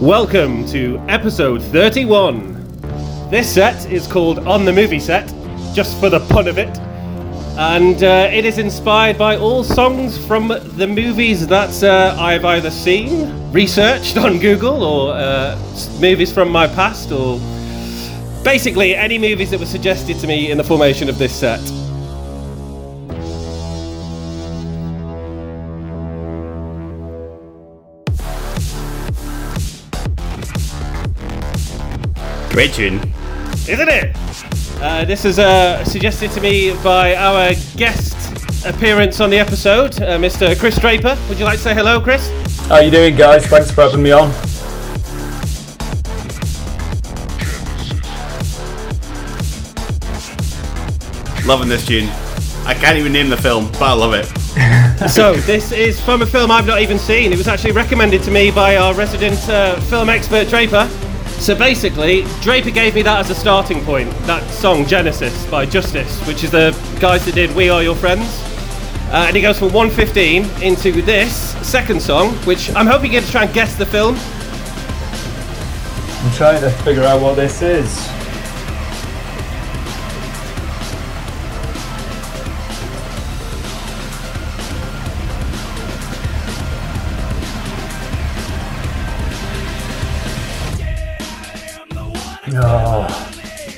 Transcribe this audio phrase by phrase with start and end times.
[0.00, 3.28] Welcome to episode 31.
[3.30, 5.28] This set is called On the Movie Set,
[5.74, 6.74] just for the pun of it.
[7.58, 12.70] And uh, it is inspired by all songs from the movies that uh, I've either
[12.70, 15.58] seen, researched on Google, or uh,
[16.00, 17.38] movies from my past, or
[18.42, 21.60] basically any movies that were suggested to me in the formation of this set.
[32.60, 33.00] Great tune.
[33.66, 34.14] isn't it?
[34.82, 38.14] Uh, this is uh, suggested to me by our guest
[38.66, 40.54] appearance on the episode, uh, Mr.
[40.60, 41.16] Chris Draper.
[41.30, 42.28] Would you like to say hello, Chris?
[42.68, 43.46] How you doing, guys?
[43.46, 44.28] Thanks for having me on.
[51.46, 52.10] Loving this tune.
[52.66, 54.26] I can't even name the film, but I love it.
[55.10, 57.32] so, this is from a film I've not even seen.
[57.32, 60.86] It was actually recommended to me by our resident uh, film expert, Draper.
[61.40, 64.10] So, basically, Draper gave me that as a starting point.
[64.26, 68.28] That song, Genesis, by Justice, which is the guys that did We Are Your Friends.
[69.10, 73.24] Uh, and he goes from 115 into this second song, which I'm hoping you're going
[73.24, 74.16] to try and guess the film.
[76.22, 78.06] I'm trying to figure out what this is.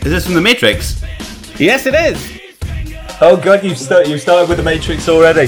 [0.04, 1.00] Is this from The Matrix?
[1.60, 2.40] Yes, it is.
[3.20, 3.62] oh God!
[3.62, 4.08] You start.
[4.08, 5.46] You started with the Matrix already.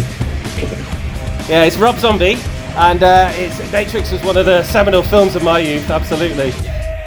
[1.48, 2.36] Yeah, it's Rob Zombie,
[2.77, 6.52] and uh, it's Matrix was one of the seminal films of my youth, absolutely.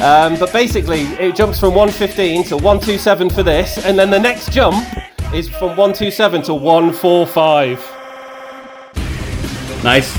[0.04, 4.52] Um, but basically, it jumps from 115 to 127 for this, and then the next
[4.52, 4.86] jump
[5.34, 7.78] is from 127 to 145.
[9.86, 10.18] Nice.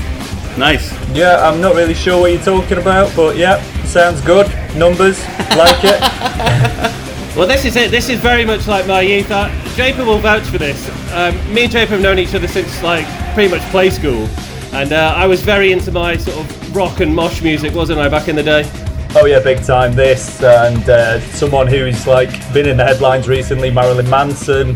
[0.57, 0.91] Nice.
[1.15, 4.47] Yeah, I'm not really sure what you're talking about, but yeah, sounds good.
[4.75, 5.23] Numbers,
[5.55, 6.95] like it.
[7.39, 7.89] Well, this is it.
[7.89, 9.31] This is very much like my youth.
[9.31, 10.89] Uh, Draper will vouch for this.
[11.13, 14.27] Um, me and Draper have known each other since like pretty much play school,
[14.73, 18.09] and uh, I was very into my sort of rock and mosh music, wasn't I,
[18.09, 18.69] back in the day?
[19.15, 19.95] Oh yeah, big time.
[19.95, 24.71] This and uh, someone who's like been in the headlines recently, Marilyn Manson.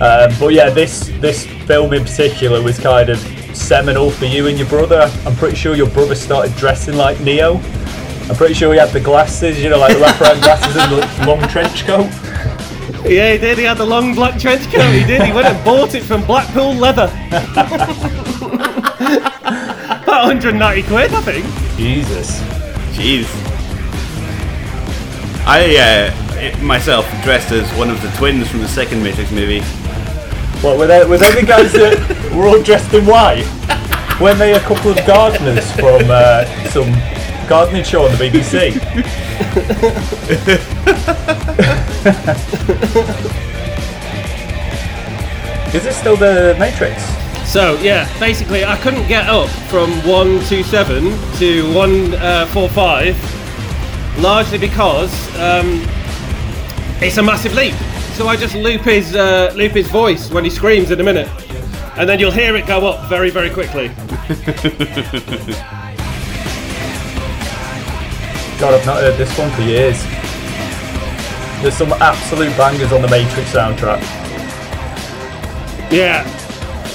[0.00, 3.18] Um, but yeah, this this film in particular was kind of
[3.56, 5.10] seminal for you and your brother.
[5.26, 7.60] I'm pretty sure your brother started dressing like Neo.
[8.28, 11.26] I'm pretty sure he had the glasses, you know, like the wraparound glasses and the
[11.26, 12.10] long trench coat.
[13.08, 13.56] Yeah, he did.
[13.56, 14.92] He had the long black trench coat.
[14.92, 15.22] He did.
[15.22, 17.04] He went and bought it from Blackpool Leather.
[20.02, 21.46] About 190 quid, I think.
[21.76, 22.40] Jesus.
[22.92, 23.26] Jeez.
[25.46, 29.62] I uh, myself dressed as one of the twins from the second Matrix movie.
[30.60, 31.06] What were they?
[31.06, 33.46] Were they the guys that were all dressed in white?
[34.20, 36.92] Weren't they a couple of gardeners from uh, some
[37.48, 38.74] gardening show on the BBC?
[45.74, 47.02] Is this still the Matrix?
[47.50, 51.04] So yeah, basically, I couldn't get up from 127
[51.38, 55.82] to 145, largely because um,
[57.00, 57.72] it's a massive leap.
[58.14, 61.28] So I just loop his uh, loop his voice when he screams in a minute,
[61.96, 63.90] and then you'll hear it go up very very quickly.
[68.58, 70.02] God, I've not heard this one for years.
[71.62, 74.00] There's some absolute bangers on the Matrix soundtrack.
[75.92, 76.26] Yeah,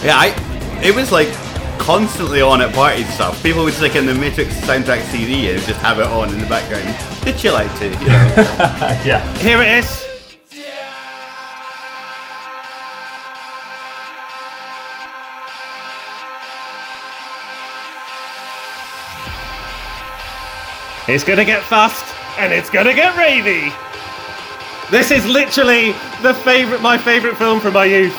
[0.04, 0.80] Yeah, I.
[0.84, 1.32] It was like
[1.78, 3.42] constantly on at parties and stuff.
[3.42, 6.48] People would stick in the Matrix soundtrack CD and just have it on in the
[6.48, 7.86] background to chill out to.
[7.86, 7.98] You know.
[9.06, 9.38] yeah.
[9.38, 10.03] here it is.
[21.14, 22.04] It's gonna get fast
[22.40, 23.72] and it's gonna get ravey.
[24.90, 25.92] This is literally
[26.24, 28.16] the favorite, my favorite film from my youth.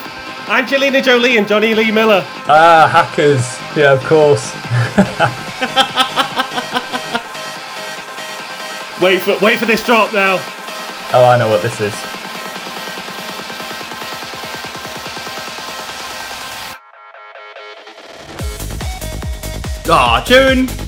[0.48, 2.22] Angelina Jolie and Jonny Lee Miller.
[2.46, 3.58] Ah, hackers.
[3.76, 4.54] Yeah, of course.
[9.02, 10.36] Wait for, wait for this drop now.
[11.12, 11.92] Oh, I know what this is.
[19.90, 20.83] Aw, tune.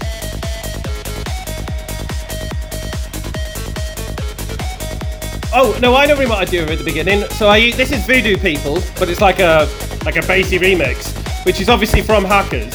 [5.59, 7.27] Oh no, I know what I do at the beginning.
[7.31, 9.67] So I this is Voodoo People, but it's like a
[10.05, 11.17] like a bassy remix,
[11.47, 12.75] which is obviously from Hackers.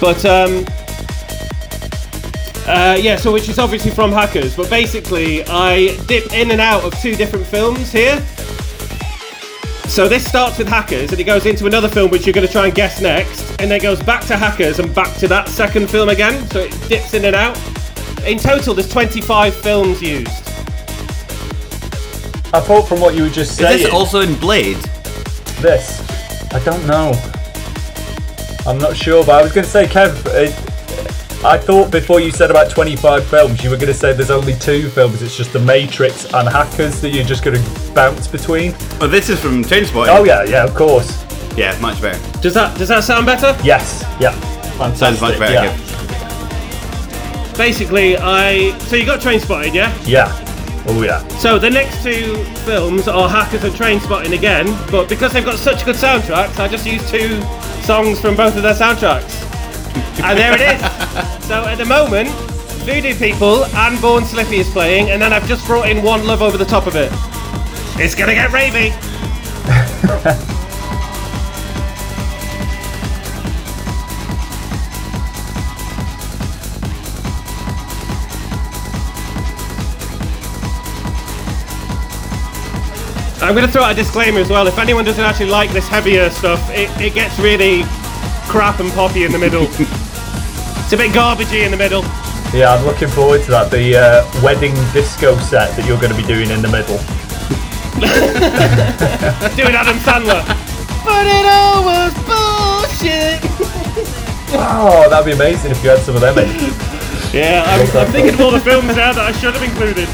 [0.00, 0.64] But um,
[2.66, 4.56] uh, yeah, so which is obviously from Hackers.
[4.56, 8.18] But basically, I dip in and out of two different films here.
[9.86, 12.52] So this starts with Hackers, and it goes into another film which you're going to
[12.52, 15.88] try and guess next, and then goes back to Hackers and back to that second
[15.88, 16.44] film again.
[16.48, 17.56] So it dips in and out.
[18.26, 20.41] In total, there's 25 films used.
[22.54, 23.76] I thought from what you were just saying.
[23.76, 24.76] Is this also in Blade?
[25.62, 26.00] this?
[26.52, 27.12] I don't know.
[28.66, 30.26] I'm not sure, but I was going to say, Kev.
[30.26, 30.52] It,
[31.44, 34.54] I thought before you said about 25 films, you were going to say there's only
[34.54, 35.22] two films.
[35.22, 38.74] It's just The Matrix and Hackers that you're just going to bounce between.
[39.00, 40.16] Well, this is from Trainspotting.
[40.16, 41.24] Oh yeah, yeah, of course.
[41.56, 42.20] Yeah, much better.
[42.40, 43.56] Does that does that sound better?
[43.64, 44.32] Yes, yeah.
[44.78, 44.98] Fantastic.
[44.98, 45.54] Sounds much better.
[45.54, 45.76] Yeah,
[47.56, 49.92] Basically, I so you got Train Spotted, yeah.
[50.04, 50.41] yeah.
[50.86, 51.26] Oh yeah.
[51.38, 55.84] So the next two films are Hackers and Trainspotting again, but because they've got such
[55.84, 57.40] good soundtracks, I just used two
[57.82, 59.40] songs from both of their soundtracks.
[60.22, 61.46] And there it is.
[61.46, 62.28] so at the moment,
[62.84, 66.42] Voodoo People and Born Slippy is playing, and then I've just brought in One Love
[66.42, 67.10] over the top of it.
[67.98, 68.92] It's gonna get ravey.
[83.42, 84.68] I'm going to throw out a disclaimer as well.
[84.68, 87.82] If anyone doesn't actually like this heavier stuff, it, it gets really
[88.46, 89.64] crap and poppy in the middle.
[89.68, 92.02] it's a bit garbagey in the middle.
[92.54, 93.70] Yeah, I'm looking forward to that.
[93.72, 97.02] The uh, wedding disco set that you're going to be doing in the middle.
[99.58, 100.46] Doing Adam Sandler.
[101.02, 103.42] But it all was bullshit.
[104.54, 106.48] Oh, that'd be amazing if you had some of them in.
[107.34, 110.08] Yeah, I'm, I'm thinking of all the films now that I should have included.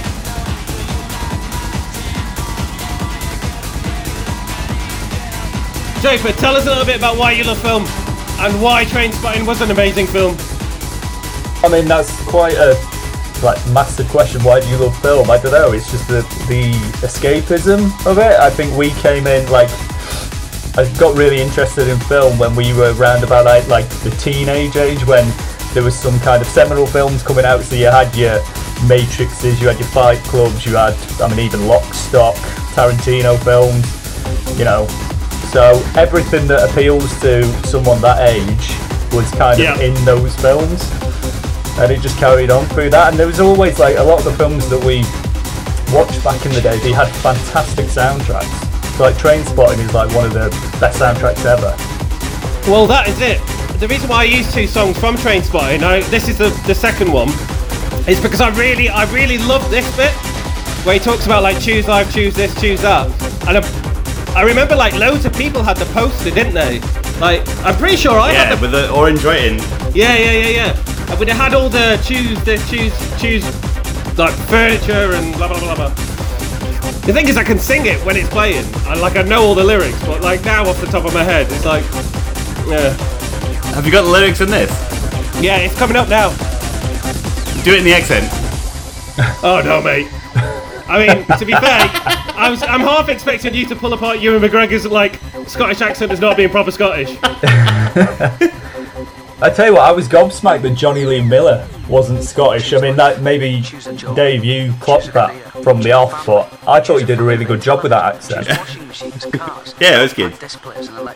[6.00, 7.84] Draper, tell us a little bit about why you love film
[8.38, 10.36] and why Trainspotting was an amazing film.
[11.64, 12.74] I mean, that's quite a
[13.42, 14.42] like massive question.
[14.44, 15.28] Why do you love film?
[15.28, 15.72] I don't know.
[15.72, 16.72] It's just the the
[17.02, 18.38] escapism of it.
[18.38, 19.68] I think we came in like
[20.78, 24.76] I got really interested in film when we were around about like, like the teenage
[24.76, 25.28] age when
[25.74, 27.62] there was some kind of seminal films coming out.
[27.62, 28.38] So you had your
[28.86, 32.36] Matrixes, you had your Fight Clubs, you had I mean even Lock, Stock,
[32.76, 33.84] Tarantino films.
[34.56, 34.86] You know,
[35.52, 38.68] so everything that appeals to someone that age
[39.12, 39.74] was kind Yeah.
[39.74, 40.90] of in those films
[41.78, 43.10] and it just carried on through that.
[43.10, 45.02] And there was always like a lot of the films that we
[45.94, 46.78] watched back in the day.
[46.80, 48.66] They had fantastic soundtracks.
[48.96, 50.48] So, like Trainspotting is like one of the
[50.80, 51.74] best soundtracks ever.
[52.70, 53.40] Well, that is it.
[53.78, 55.80] The reason why I used two songs from Trainspotting,
[56.10, 57.28] this is the, the second one,
[58.08, 60.10] is because I really, I really love this bit
[60.84, 63.06] where he talks about like choose life, choose this, choose that,
[63.46, 63.87] and I,
[64.38, 66.78] I remember like loads of people had the poster, didn't they?
[67.18, 69.58] Like I'm pretty sure I Yeah, had the with the orange writing.
[69.92, 71.10] yeah, yeah, yeah, yeah.
[71.10, 73.44] And when it had all the choose this, choose, choose,
[74.16, 75.88] like furniture and blah blah blah blah.
[77.08, 78.64] The thing is, I can sing it when it's playing.
[78.86, 81.24] I like I know all the lyrics, but like now off the top of my
[81.24, 81.82] head, it's like,
[82.68, 82.92] yeah,
[83.74, 84.70] Have you got the lyrics in this?
[85.42, 86.28] yeah, it's coming up now.
[87.64, 88.28] Do it in the accent.
[89.42, 90.06] Oh no, mate.
[90.88, 91.90] I mean, to be fair,
[92.34, 96.20] I was, I'm half expecting you to pull apart Ewan McGregor's like Scottish accent as
[96.20, 97.16] not being proper Scottish.
[99.40, 102.72] I tell you what, I was gobsmacked that Jonny Lee Miller wasn't Scottish.
[102.72, 103.62] I mean, that maybe
[104.16, 105.32] Dave, you clocked that
[105.62, 108.48] from the off, but I thought you did a really good job with that accent.
[109.80, 110.34] Yeah, it was good.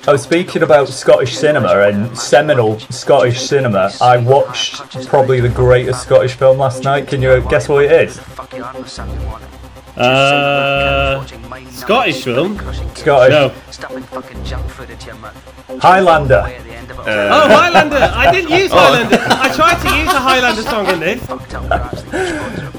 [0.07, 3.91] I was speaking about Scottish cinema and seminal Scottish cinema.
[4.00, 7.09] I watched probably the greatest Scottish film last night.
[7.09, 8.21] Can you guess what it is?
[9.97, 11.25] Uh,
[11.71, 12.57] Scottish film?
[12.95, 13.31] Scottish.
[13.31, 13.53] No.
[15.81, 16.45] Highlander.
[17.05, 18.11] Oh, Highlander!
[18.15, 19.19] I didn't use Highlander.
[19.21, 21.21] I tried to use a Highlander song in this.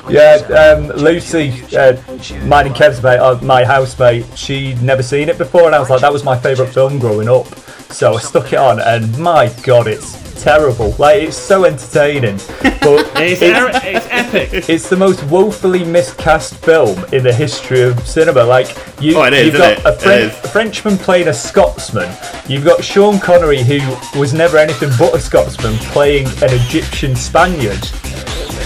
[0.09, 1.97] Yeah, um, Lucy, uh,
[2.45, 5.89] mine and Kev's mate, uh, my housemate, she'd never seen it before, and I was
[5.89, 7.47] like, that was my favourite film growing up.
[7.91, 10.91] So I stuck it on, and my god, it's terrible.
[10.99, 12.37] Like, it's so entertaining,
[12.81, 14.69] but It's, it's, er- it's epic.
[14.69, 18.43] it's the most woefully miscast film in the history of cinema.
[18.43, 18.67] Like,
[18.99, 19.97] you, Oh, it is, you've isn't got it?
[19.97, 20.43] a, Fren- It is.
[20.43, 22.13] a Frenchman playing a Scotsman.
[22.47, 23.79] You've got Sean Connery, who
[24.19, 27.79] was never anything but a Scotsman, playing an Egyptian Spaniard.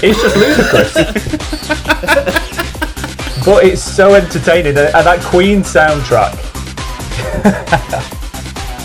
[0.04, 0.94] It's just ludicrous.
[3.46, 6.34] but it's so entertaining, and and that Queen soundtrack.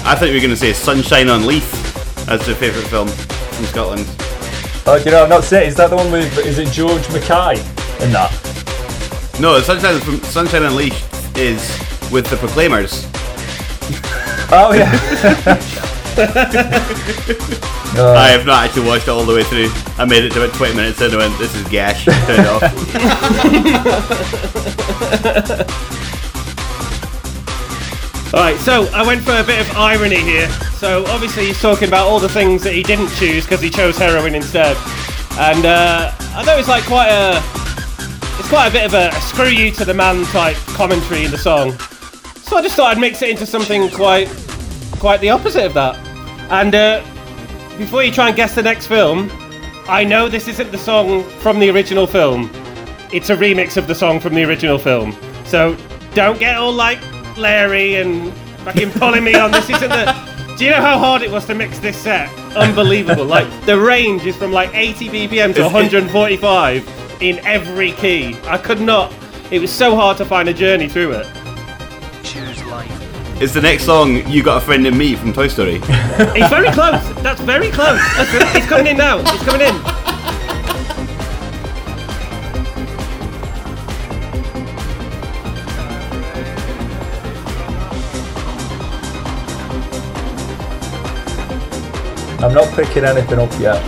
[0.04, 1.91] I thought you were going to say Sunshine on Leith
[2.32, 4.06] as your favourite film from Scotland.
[4.86, 6.38] Oh, do you know, I've not seen Is that the one with?
[6.38, 7.60] Is it George Mackay
[8.02, 8.32] in that?
[9.38, 10.96] No, Sunshine, from Sunshine on Leith
[11.36, 11.60] is
[12.10, 13.06] with the Proclaimers.
[14.50, 14.90] Oh yeah.
[18.16, 19.68] I have not actually watched it all the way through.
[19.98, 22.04] I made it to about 20 minutes in and went, this is gash.
[22.26, 22.62] Turn it off.
[28.34, 30.48] Alright, so I went for a bit of irony here.
[30.78, 33.98] So obviously he's talking about all the things that he didn't choose because he chose
[33.98, 34.74] heroin instead.
[35.32, 37.36] And uh, I know it's like quite a
[38.38, 41.30] it's quite a bit of a, a screw you to the man type commentary in
[41.30, 41.72] the song.
[42.44, 44.28] So I just thought I'd mix it into something quite
[44.92, 45.96] quite the opposite of that.
[46.50, 47.04] And uh,
[47.76, 49.30] before you try and guess the next film,
[49.88, 52.50] I know this isn't the song from the original film.
[53.12, 55.14] It's a remix of the song from the original film.
[55.44, 55.76] So
[56.14, 56.98] don't get all like
[57.36, 58.32] Larry and
[58.64, 59.50] fucking pulling me on.
[59.50, 60.32] This isn't the.
[60.58, 62.28] Do you know how hard it was to mix this set?
[62.54, 63.24] Unbelievable.
[63.24, 66.88] like the range is from like 80 BPM to 145
[67.22, 68.36] in every key.
[68.44, 69.12] I could not.
[69.50, 71.26] It was so hard to find a journey through it.
[72.22, 72.90] Choose life.
[73.42, 75.80] Is the next song "You Got a Friend in Me" from Toy Story?
[75.82, 77.02] It's very close.
[77.22, 77.98] That's very close.
[78.16, 79.18] That's- It's coming in now.
[79.18, 79.74] It's coming in.
[92.42, 93.80] I'm not picking anything up yet.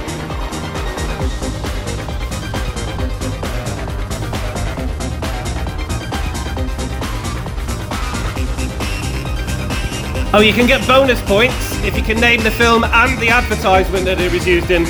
[10.32, 14.04] Oh, you can get bonus points if you can name the film and the advertisement
[14.04, 14.84] that it was used in.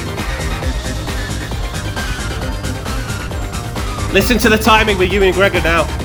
[4.13, 6.04] Listen to the timing with Ewan McGregor now.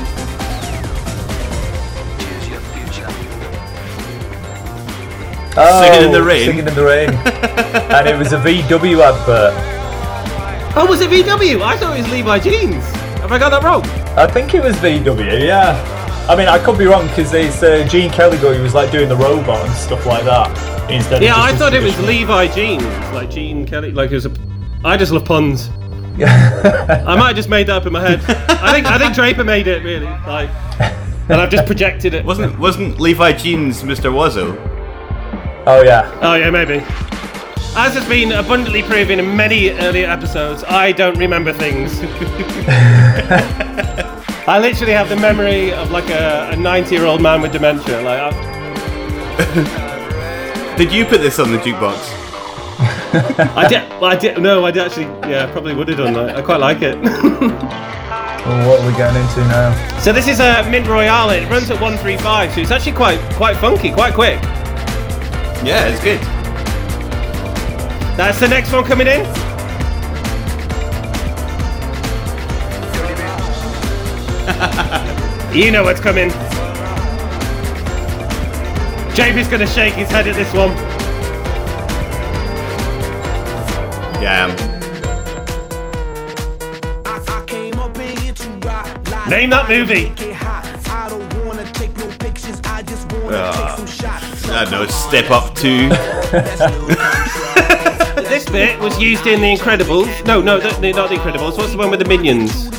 [5.62, 6.46] Oh, Singing in the Rain?
[6.46, 7.10] Singing in the rain.
[7.92, 9.54] and it was a VW advert.
[10.78, 11.62] Oh, was it VW?
[11.62, 12.84] I thought it was Levi Jeans.
[13.20, 13.84] Have I got that wrong?
[14.18, 15.75] I think it was VW, yeah.
[16.30, 18.92] I mean, I could be wrong because it's uh, Gene Kelly guy who was like
[18.92, 20.48] doing the robot and stuff like that.
[20.92, 23.92] Instead Yeah, of I thought it was Levi Jeans, like Gene Kelly.
[23.92, 24.32] Like it was a.
[24.86, 25.70] I just love puns.
[26.20, 28.20] I might have just made that up in my head.
[28.62, 30.50] I think I think Draper made it really, like,
[31.30, 32.24] and I've just projected it.
[32.25, 34.12] Wasn't wasn't Levi Jeans Mr.
[34.12, 34.56] Oizo?
[35.72, 36.10] Oh yeah.
[36.24, 36.84] Oh yeah, maybe.
[37.78, 42.00] As has been abundantly proven in many earlier episodes, I don't remember things.
[44.48, 48.02] I literally have the memory of like a 90 year old man with dementia.
[48.02, 48.34] Like, I,
[50.76, 52.16] Did you put this on the jukebox?
[53.56, 53.88] I did.
[54.02, 54.42] Well, I did.
[54.42, 55.06] No, I did actually.
[55.30, 56.36] Yeah, probably would have done that.
[56.36, 56.98] I quite like it.
[58.40, 60.00] Well, what are we going into now?
[60.00, 61.30] so this is a mint royale.
[61.30, 64.40] It runs at 135, so it's actually quite quite funky, quite quick.
[65.63, 66.22] Yeah, it's good.
[68.18, 69.25] That's the next one coming in.
[75.54, 76.30] you know what's coming.
[79.16, 80.70] JP's gonna shake his head at this one.
[84.24, 84.48] Yeah.
[89.30, 90.29] Name that movie.
[93.32, 94.88] I don't know.
[94.88, 95.90] Step up to.
[98.30, 100.26] This bit was used in The Incredibles.
[100.26, 101.58] No, no, not The Incredibles.
[101.58, 102.70] What's the one with the minions?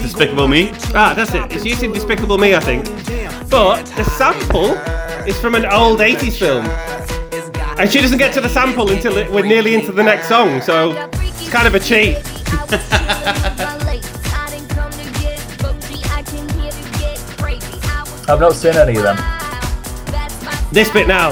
[0.00, 0.70] Despicable Me.
[0.94, 1.52] Ah, that's it.
[1.52, 2.86] It's used in Despicable Me, I think.
[3.50, 4.72] But the sample
[5.28, 6.64] is from an old 80s film.
[7.78, 10.62] And she doesn't get to the sample until it, we're nearly into the next song,
[10.62, 12.16] so it's kind of a cheat.
[18.28, 19.16] I've not seen any of them.
[20.72, 21.30] This bit now.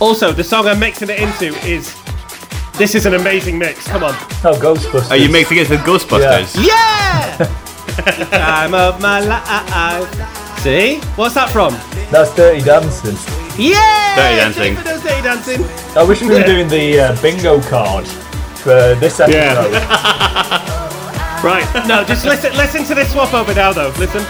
[0.00, 1.94] Also, the song I'm mixing it into is.
[2.74, 3.86] This is an amazing mix.
[3.88, 4.14] Come on.
[4.44, 5.10] Oh, Ghostbusters.
[5.10, 6.54] Are you mixing it with Ghostbusters?
[6.64, 7.36] Yeah!
[8.30, 10.58] Time of my life.
[10.60, 10.98] See?
[11.16, 11.72] What's that from?
[12.12, 13.16] That's Dirty Dancing.
[13.58, 14.14] Yeah!
[14.14, 14.74] Dirty Dancing.
[15.02, 15.64] Dirty Dancing.
[15.96, 16.46] I wish we were Yeah.
[16.46, 20.84] doing the uh, bingo card for this episode.
[21.42, 21.64] Right.
[21.86, 22.52] No, just listen.
[22.54, 23.92] Listen to this swap over now, though.
[23.98, 24.24] Listen.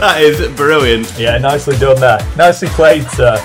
[0.00, 1.12] That is brilliant.
[1.18, 2.26] Yeah, nicely done there.
[2.34, 3.36] Nicely played, sir.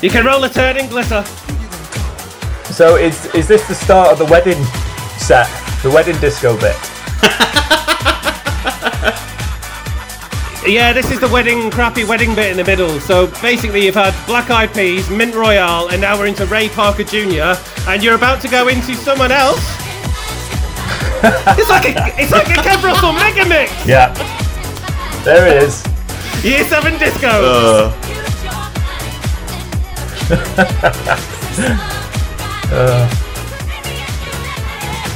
[0.00, 1.24] You can roll a turd in glitter.
[2.72, 4.62] So is is this the start of the wedding
[5.18, 5.48] set?
[5.82, 6.76] The wedding disco bit?
[10.66, 13.00] Yeah, this is the wedding, crappy wedding bit in the middle.
[13.00, 17.04] So basically, you've had Black Eyed Peas, Mint Royale, and now we're into Ray Parker
[17.04, 17.54] Jr.
[17.88, 19.58] And you're about to go into someone else.
[21.56, 23.72] it's like a, it's like a Kev Russell mega mix.
[23.86, 24.12] Yeah.
[25.24, 25.82] There it is.
[26.44, 27.28] Year seven disco.
[27.28, 28.07] Uh,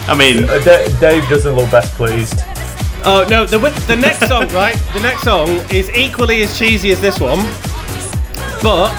[0.08, 2.40] I mean, Uh, Da- Dave doesn't look best pleased.
[3.04, 4.76] Oh no, the the next song, right?
[4.94, 7.38] The next song is equally as cheesy as this one,
[8.62, 8.90] but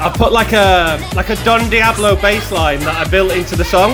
[0.00, 3.64] I put like a like a Don Diablo bass line that I built into the
[3.64, 3.92] song,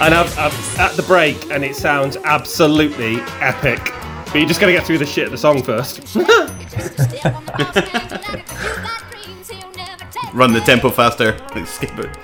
[0.00, 3.92] and I've, I've at the break, and it sounds absolutely epic.
[4.26, 6.16] But you're just gotta get through the shit of the song first.
[10.32, 11.38] run the tempo faster.
[11.54, 12.16] Like, skip it.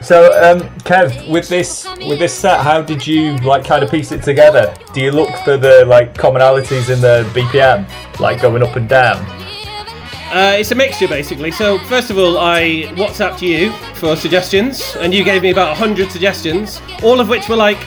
[0.00, 4.12] So, um, Kev, with this with this set, how did you like kind of piece
[4.12, 4.74] it together?
[4.92, 7.88] Do you look for the like commonalities in the BPM,
[8.20, 9.16] like going up and down?
[10.32, 11.50] Uh, it's a mixture basically.
[11.50, 16.10] So first of all, I WhatsApped you for suggestions, and you gave me about hundred
[16.10, 17.78] suggestions, all of which were like.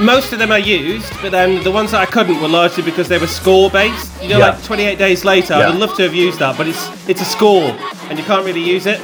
[0.00, 3.08] Most of them I used, but then the ones that I couldn't were largely because
[3.08, 4.10] they were score based.
[4.22, 4.50] You know, Yeah.
[4.50, 5.60] like 28 days later, Yeah.
[5.60, 7.74] I would love to have used that, but it's it's a score,
[8.10, 9.00] and you can't really use it.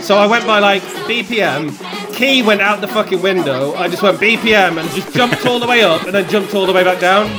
[0.00, 1.72] So I went by like BPM.
[2.14, 3.74] Key went out the fucking window.
[3.76, 6.66] I just went BPM and just jumped all the way up, and then jumped all
[6.66, 7.30] the way back down.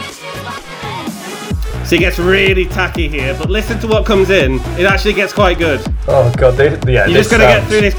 [1.85, 4.59] So it gets really tacky here, but listen to what comes in.
[4.79, 5.81] It actually gets quite good.
[6.07, 7.95] Oh god, this, yeah, You this just gonna get through this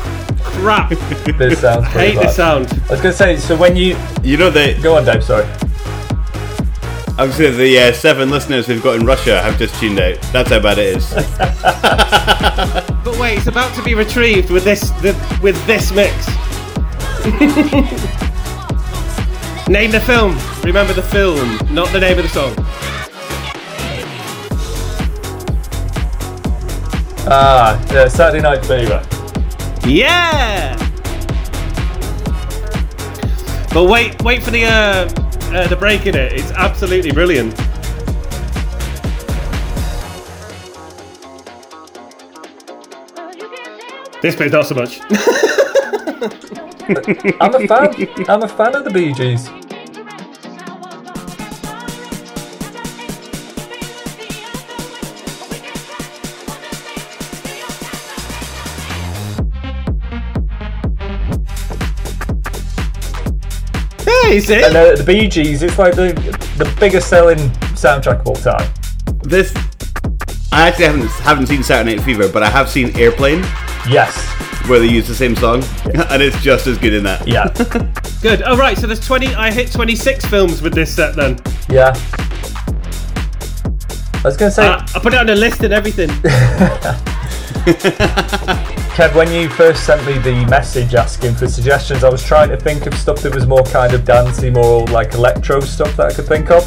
[0.66, 0.90] crap.
[1.38, 2.26] This sounds I hate bad.
[2.26, 2.66] this sound.
[2.88, 5.22] I was gonna say, so when you You know the go on, Dave.
[5.22, 5.44] Sorry.
[7.18, 10.20] I was saying the uh, seven listeners we've got in Russia have just tuned out.
[10.32, 11.12] That's how bad it is.
[13.06, 16.26] But wait, it's about to be retrieved with this the, with this mix.
[19.68, 20.36] name the film.
[20.64, 22.52] Remember the film, not the name of the song.
[27.28, 29.00] Ah, uh, Saturday Night Fever.
[29.86, 30.76] Yeah.
[33.72, 35.08] But wait, wait for the uh,
[35.54, 36.32] uh, the break in it.
[36.32, 37.54] It's absolutely brilliant.
[44.22, 44.98] This bit not so much.
[47.40, 48.08] I'm a fan.
[48.28, 49.48] I'm a fan of the Bee Gees.
[64.26, 64.62] Hey, you see?
[64.62, 66.12] And uh, the Bee Gees, it's like the
[66.58, 67.38] the biggest selling
[67.74, 68.70] soundtrack of all time.
[69.22, 69.52] This
[70.52, 73.40] I actually haven't haven't seen Saturday Night Fever, but I have seen Airplane,
[73.88, 74.16] Yes.
[74.68, 75.62] where they use the same song,
[76.10, 77.26] and it's just as good in that.
[77.26, 77.46] Yeah.
[78.22, 78.42] Good.
[78.44, 79.34] Oh right, so there's 20.
[79.34, 81.38] I hit 26 films with this set then.
[81.68, 81.92] yeah.
[84.14, 86.10] I was gonna say, Uh, I put it on a list and everything.
[88.96, 92.56] Kev, when you first sent me the message asking for suggestions, I was trying to
[92.56, 96.14] think of stuff that was more kind of dancey, more like electro stuff that I
[96.14, 96.64] could think of.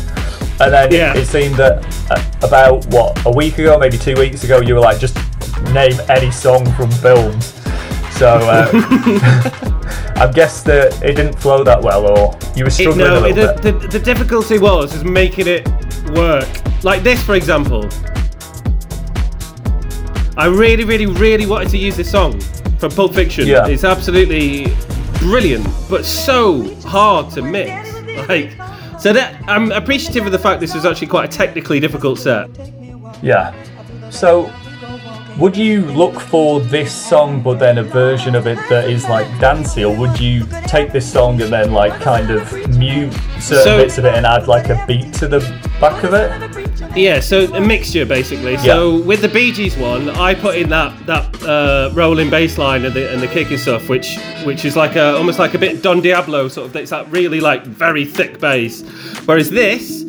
[0.62, 1.18] And then Yeah.
[1.18, 4.80] it seemed that uh, about what a week ago, maybe two weeks ago, you were
[4.80, 5.18] like, just
[5.74, 7.46] name any song from films.
[8.12, 8.70] So uh,
[10.18, 13.28] I guess that it didn't flow that well, or you were It, struggling no, a
[13.30, 13.82] it, little the, bit.
[13.82, 15.68] the, the difficulty was is making it
[16.12, 16.48] work.
[16.84, 17.90] Like this, for example.
[20.40, 22.40] I really, really, really wanted to use this song
[22.80, 23.46] from Pulp Fiction.
[23.46, 23.68] Yeah.
[23.68, 24.74] It's absolutely
[25.20, 27.94] brilliant, but so hard to mix.
[28.30, 28.52] Like,
[29.02, 32.50] so that I'm appreciative of the fact this was actually quite a technically difficult set.
[33.22, 33.54] Yeah.
[34.12, 34.50] So,
[35.38, 39.28] would you look for this song, but then a version of it that is like
[39.42, 43.78] dancey, or would you take this song and then like kind of mute certain So-
[43.78, 45.40] bits of it and add like a beat to the
[45.82, 46.59] back of it?
[46.96, 48.58] Yeah, so a mixture basically.
[48.58, 52.86] So with the Bee Gees one, I put in that that uh, rolling bass line
[52.86, 55.60] and the and the kick and stuff, which which is like a almost like a
[55.60, 56.76] bit Don Diablo sort of.
[56.76, 58.82] It's that really like very thick bass.
[59.26, 60.04] Whereas this,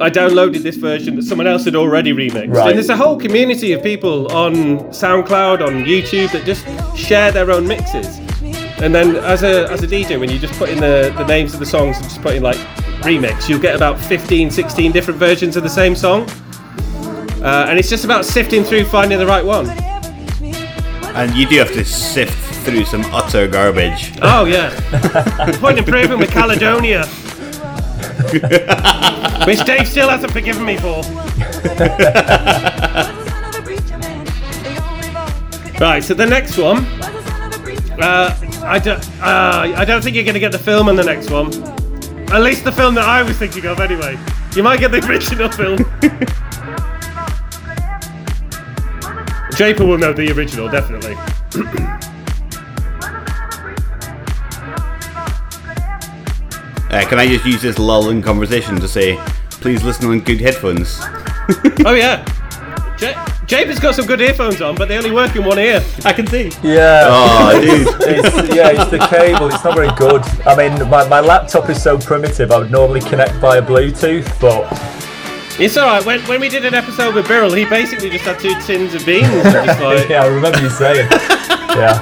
[0.00, 2.54] I downloaded this version that someone else had already remixed.
[2.54, 2.68] Right.
[2.68, 7.50] And there's a whole community of people on SoundCloud, on YouTube that just share their
[7.50, 8.18] own mixes.
[8.82, 11.54] And then as a as a DJ, when you just put in the, the names
[11.54, 12.58] of the songs and just put in like
[13.04, 16.28] remix, you'll get about 15, 16 different versions of the same song.
[17.42, 19.68] Uh, and it's just about sifting through, finding the right one.
[21.14, 22.32] And you do have to sift
[22.64, 24.12] through some utter garbage.
[24.22, 24.70] Oh yeah.
[25.60, 27.06] Point improvement with Caledonia.
[29.46, 31.02] Which Dave still hasn't forgiven me for.
[35.80, 36.78] Right, so the next one.
[38.00, 38.30] Uh,
[38.62, 39.04] I don't.
[39.20, 41.50] Uh, I don't think you're going to get the film on the next one.
[42.32, 44.18] At least the film that I was thinking of, anyway.
[44.54, 45.76] You might get the original film.
[49.56, 51.14] Draper will know the original, definitely.
[56.90, 59.16] Uh, can I just use this lull in conversation to say,
[59.50, 60.98] please listen on good headphones?
[61.84, 62.24] Oh yeah.
[63.04, 63.14] J-
[63.46, 65.84] James got some good earphones on, but they only work in one ear.
[66.04, 66.50] I can see.
[66.62, 67.06] Yeah.
[67.08, 67.86] Oh, dude.
[68.14, 69.48] It's, yeah, it's the cable.
[69.48, 70.22] It's not very good.
[70.46, 72.50] I mean, my, my laptop is so primitive.
[72.50, 74.66] I would normally connect via Bluetooth, but
[75.60, 76.04] It's alright.
[76.04, 79.04] When, when we did an episode with Beryl, he basically just had two tins of
[79.04, 79.26] beans.
[79.42, 81.08] just like, yeah, I remember you saying.
[81.10, 82.00] Yeah.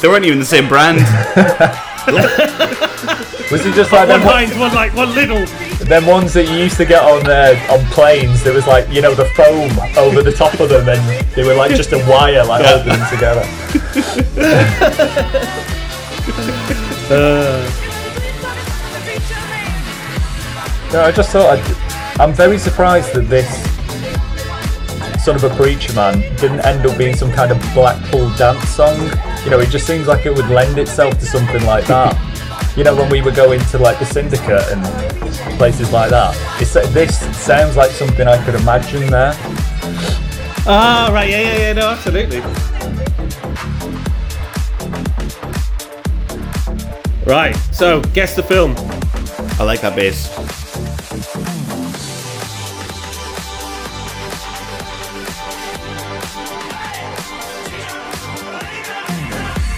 [0.00, 0.98] They weren't even the same brand.
[3.50, 5.44] Was it just like one one, Heinz, one like one little.
[5.88, 8.42] Them ones that you used to get on uh, on planes?
[8.44, 11.54] There was like you know the foam over the top of them, and they were
[11.54, 13.44] like just a wire like holding them together.
[20.90, 23.46] No, I just thought I'd, I'm very surprised that this
[25.22, 28.98] son of a preacher man didn't end up being some kind of Blackpool dance song.
[29.44, 32.16] You know, it just seems like it would lend itself to something like that.
[32.78, 34.84] You know, when we were going to like the Syndicate and
[35.58, 39.32] places like that, it's, this sounds like something I could imagine there.
[40.64, 41.28] Ah, right.
[41.28, 41.72] Yeah, yeah, yeah.
[41.72, 42.38] No, absolutely.
[47.26, 47.56] Right.
[47.72, 48.76] So, guess the film.
[49.58, 50.28] I like that bass.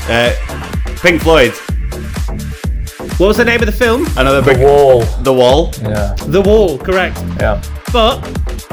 [0.07, 1.55] Uh, Pink Floyd.
[3.21, 4.07] What was the name of the film?
[4.17, 4.63] Another The big.
[4.63, 5.03] wall.
[5.23, 5.71] The Wall.
[5.83, 6.79] Yeah, The Wall.
[6.79, 7.19] Correct.
[7.39, 7.61] yeah.
[7.93, 8.17] But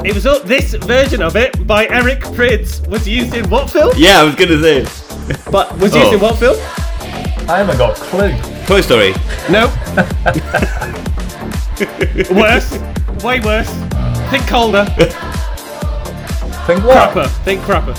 [0.04, 3.92] it was uh, this version of it by Eric Prydz was used in what film?
[3.96, 4.86] Yeah, I was gonna say.
[5.52, 6.14] But was used Oh.
[6.14, 6.56] in what film?
[7.46, 8.32] I haven't got a clue.
[8.66, 9.12] Toy Story.
[9.50, 9.66] No.
[12.40, 12.78] worse.
[13.22, 13.70] Way worse.
[14.30, 14.84] Think colder.
[16.66, 17.10] Think what?
[17.12, 17.28] Crapper.
[17.44, 17.94] Think crapper.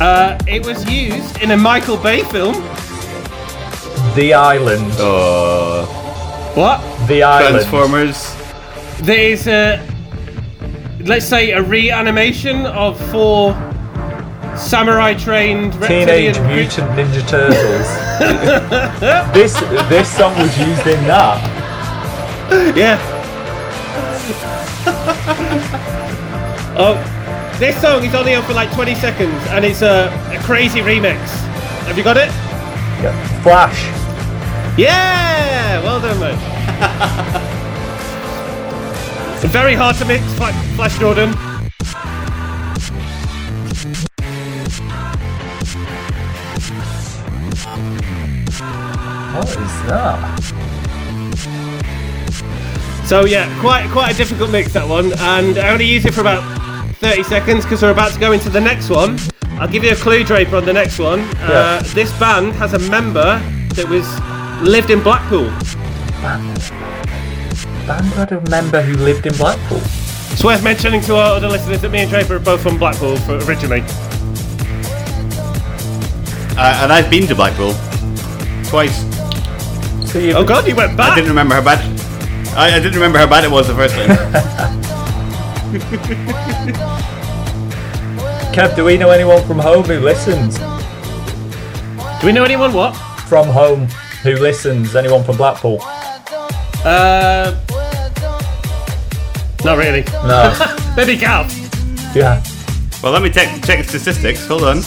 [0.00, 2.54] Uh, it was used in a Michael Bay film.
[4.14, 4.92] The Island.
[4.98, 5.86] Uh,
[6.54, 6.80] What?
[7.06, 7.54] The Island.
[7.54, 8.34] Transformers.
[9.02, 9.80] There's a,
[11.04, 13.54] let's say, a reanimation of four
[14.56, 17.88] samurai trained Teenage reptilian Mutant Ninja Turtles.
[19.32, 19.54] this
[19.88, 21.38] this song was used in that.
[22.76, 22.98] Yeah.
[26.76, 26.96] oh,
[27.58, 31.16] this song is only on for like 20 seconds, and it's a, a crazy remix.
[31.86, 32.28] Have you got it?
[33.02, 33.42] Yeah.
[33.42, 33.99] Flash.
[34.76, 37.46] Yeah, well done, mate.
[39.50, 41.32] Very hard to mix, Fla- Flash Jordan.
[49.34, 49.56] What is
[49.88, 50.40] that?
[53.06, 56.20] So yeah, quite quite a difficult mix that one, and I only use it for
[56.20, 56.42] about
[56.98, 59.18] 30 seconds because we're about to go into the next one.
[59.58, 61.20] I'll give you a clue, Draper, on the next one.
[61.38, 63.38] Uh, this band has a member
[63.74, 64.06] that was
[64.62, 65.48] lived in Blackpool.
[67.86, 69.80] Band had a member who lived in Blackpool.
[70.32, 73.16] It's worth mentioning to our other listeners that me and Draper are both from Blackpool
[73.18, 73.82] for, originally.
[76.56, 77.72] Uh, and I've been to Blackpool
[78.64, 79.00] twice.
[80.10, 81.14] So you, Oh God, you went I back.
[81.14, 81.80] didn't remember how bad.
[82.56, 84.10] I, I didn't remember how bad it was the first time.
[88.52, 90.58] Kev, do we know anyone from home who listens?
[90.58, 92.72] Do we know anyone?
[92.72, 92.94] What?
[93.28, 93.86] From home
[94.22, 94.94] who listens?
[94.94, 95.78] Anyone from Blackpool?
[96.84, 97.54] Uh,
[99.64, 100.02] not really.
[100.24, 100.54] No.
[100.96, 101.46] Maybe Cal.
[102.14, 102.42] yeah.
[103.02, 104.46] well, let me check check statistics.
[104.46, 104.78] Hold on.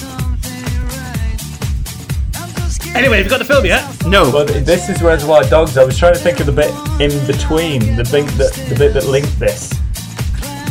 [2.96, 3.84] Anyway, have you got the film yet?
[4.06, 4.30] No.
[4.30, 5.78] Well, this is Reservoir Dogs.
[5.78, 6.70] I was trying to think of the bit
[7.02, 9.74] in between, the bit that the bit that linked this.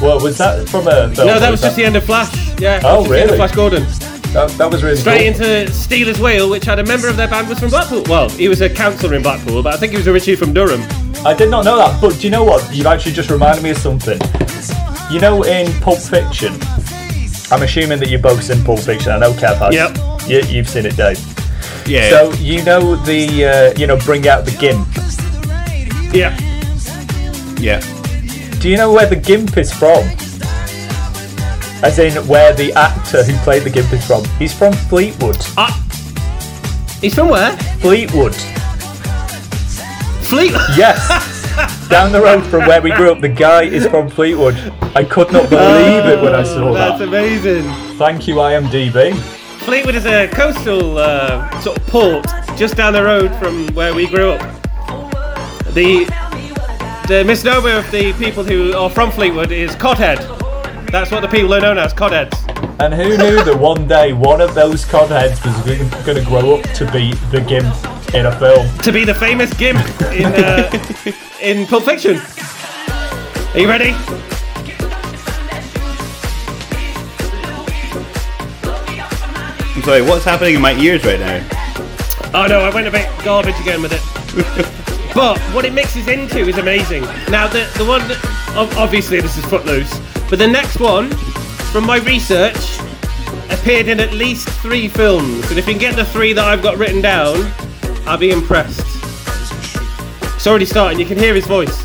[0.00, 1.12] Well, was that from a?
[1.14, 2.32] Film, No, that or was just the end of Flash.
[2.60, 2.80] Yeah.
[2.84, 3.36] Oh, just the end of really?
[3.36, 3.82] Flash Gordon.
[4.32, 5.44] That, that was really Straight cool.
[5.46, 8.02] into Stealers Wheel, which had a member of their band was from Blackpool.
[8.08, 10.80] Well, he was a councillor in Blackpool, but I think he was originally from Durham.
[11.26, 12.74] I did not know that, but do you know what?
[12.74, 14.18] You've actually just reminded me of something.
[15.12, 16.54] You know, in Pulp Fiction,
[17.52, 19.12] I'm assuming that you've both seen Pulp Fiction.
[19.12, 19.74] I know Kev has.
[19.74, 20.28] Yep.
[20.28, 21.18] You, you've seen it, Dave.
[21.86, 22.08] yeah.
[22.08, 24.88] So you know the, uh, you know, bring out the gimp.
[26.14, 26.34] Yeah.
[27.60, 27.80] yeah.
[28.60, 30.08] Do you know where the gimp is from?
[31.82, 34.24] As in, where the actor who played the gimp is from?
[34.38, 35.36] He's from Fleetwood.
[35.56, 35.78] Ah.
[37.00, 37.56] He's from where?
[37.80, 38.34] Fleetwood.
[40.24, 40.52] Fleet.
[40.76, 41.32] Yes.
[41.88, 44.54] Down the road from where we grew up, the guy is from Fleetwood.
[44.94, 46.98] I could not believe it when I saw that.
[46.98, 47.08] That's that.
[47.08, 47.64] amazing.
[47.98, 49.14] Thank you, IMDb.
[49.64, 54.06] Fleetwood is a coastal uh, sort of port just down the road from where we
[54.08, 54.40] grew up.
[55.74, 56.06] The
[57.08, 60.41] the misnomer of the people who are from Fleetwood is codhead.
[60.92, 62.38] That's what the people are known as, codheads.
[62.78, 66.62] And who knew that one day one of those codheads was going to grow up
[66.74, 67.74] to be the gimp?
[68.14, 68.68] in a film.
[68.78, 69.80] to be the famous Gimp
[70.12, 70.70] in uh,
[71.40, 72.18] in Pulp Fiction.
[72.18, 73.94] Are you ready?
[79.74, 81.48] I'm sorry, what's happening in my ears right now?
[82.34, 84.02] Oh no, I went a bit garbage again with it.
[85.14, 87.02] but what it mixes into is amazing.
[87.30, 89.98] Now the the one, that, obviously this is Footloose,
[90.32, 91.10] but the next one,
[91.72, 92.78] from my research,
[93.50, 95.50] appeared in at least three films.
[95.50, 97.52] And if you can get the three that I've got written down,
[98.06, 98.80] I'll be impressed.
[100.34, 100.98] It's already starting.
[100.98, 101.76] You can hear his voice.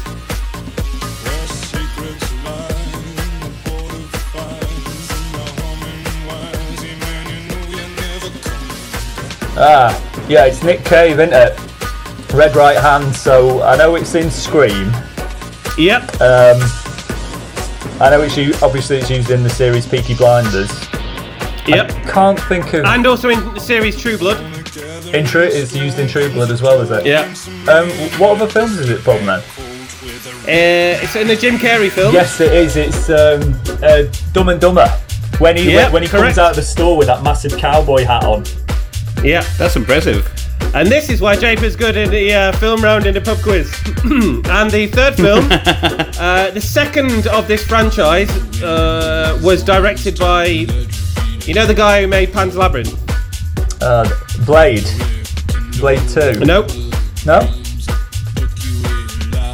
[9.59, 12.33] Ah, yeah, it's Nick Cave, isn't it?
[12.33, 13.13] Red Right Hand.
[13.13, 14.93] So I know it's in Scream.
[15.77, 16.21] Yep.
[16.21, 16.86] Um,
[17.99, 20.69] I know it's u- obviously it's used in the series Peaky Blinders.
[21.67, 21.89] Yep.
[22.05, 22.85] Can't think of.
[22.85, 24.39] And also in the series True Blood.
[25.13, 27.05] in True, it's used in True Blood as well, is it?
[27.05, 27.23] Yeah.
[27.71, 29.39] Um, what other films is it from then?
[29.39, 32.13] Uh, it's in the Jim Carrey film.
[32.13, 32.75] Yes, it is.
[32.77, 34.87] It's um, uh, Dumb and Dumber.
[35.39, 36.23] When he Yeah, when he correct.
[36.35, 38.45] comes out of the store with that massive cowboy hat on.
[39.23, 39.41] Yeah.
[39.57, 40.25] That's impressive.
[40.73, 43.39] And this is why Jape is good in the uh, film round in the pub
[43.39, 43.73] quiz.
[44.03, 45.47] and the third film,
[46.19, 48.29] uh, the second of this franchise,
[48.61, 52.93] uh, was directed by, you know, the guy who made Pan's Labyrinth.
[53.81, 54.09] Uh,
[54.45, 54.87] Blade.
[55.79, 56.39] Blade Two.
[56.45, 56.69] Nope.
[57.25, 57.41] No.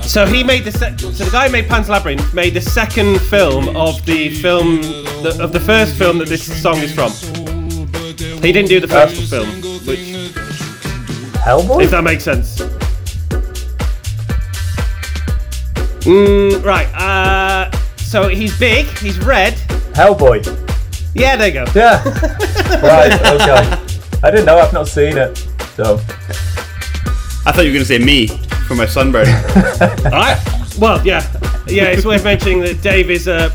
[0.01, 3.19] So he made the se- so the guy who made Pan's Labyrinth made the second
[3.21, 4.81] film of the film
[5.23, 7.11] the, of the first film that this song is from.
[8.43, 9.72] He didn't do the first film, which
[11.43, 11.83] Hellboy.
[11.83, 12.59] if that makes sense.
[16.05, 16.87] Mm, right.
[16.95, 18.85] Uh, so he's big.
[18.99, 19.53] He's red.
[19.93, 20.45] Hellboy.
[21.13, 21.65] Yeah, there you go.
[21.75, 22.01] Yeah.
[22.81, 23.13] right.
[23.13, 23.77] Okay.
[24.23, 24.57] I didn't know.
[24.57, 25.37] I've not seen it.
[25.75, 25.95] So.
[27.45, 28.27] I thought you were going to say me
[28.67, 29.27] for my sunburn.
[30.05, 30.39] Alright.
[30.79, 31.21] Well, yeah,
[31.67, 31.89] yeah.
[31.89, 33.49] It's worth mentioning that Dave is uh,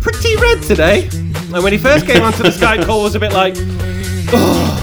[0.00, 3.32] pretty red today, and when he first came onto the Skype call, was a bit
[3.32, 3.54] like,
[4.32, 4.80] "Oh."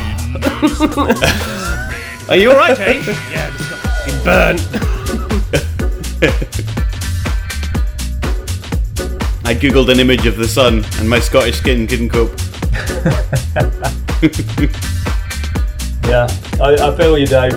[2.31, 4.61] "Are you all right, Dave?" Yeah, just got burnt.
[9.43, 12.31] I googled an image of the sun and my Scottish skin couldn't cope.
[16.11, 16.27] Yeah.
[16.59, 17.53] I, I feel you, Dave.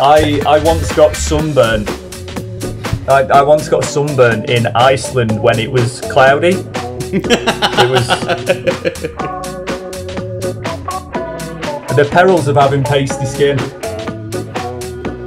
[0.00, 1.88] I I once got sunburned.
[3.08, 6.54] I, I once got sunburned in Iceland when it was cloudy.
[7.12, 8.06] it was
[11.96, 13.58] the perils of having pasty skin.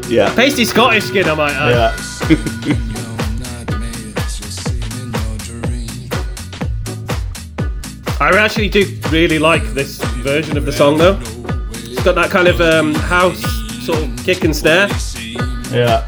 [0.10, 0.34] Yeah.
[0.36, 2.00] Pasty Scottish skin, I might add.
[2.30, 2.76] Yeah.
[8.20, 11.20] I actually do really like this version of the song, though.
[11.72, 13.42] It's got that kind of um, house
[13.86, 14.88] sort of kick and snare.
[15.72, 16.08] Yeah.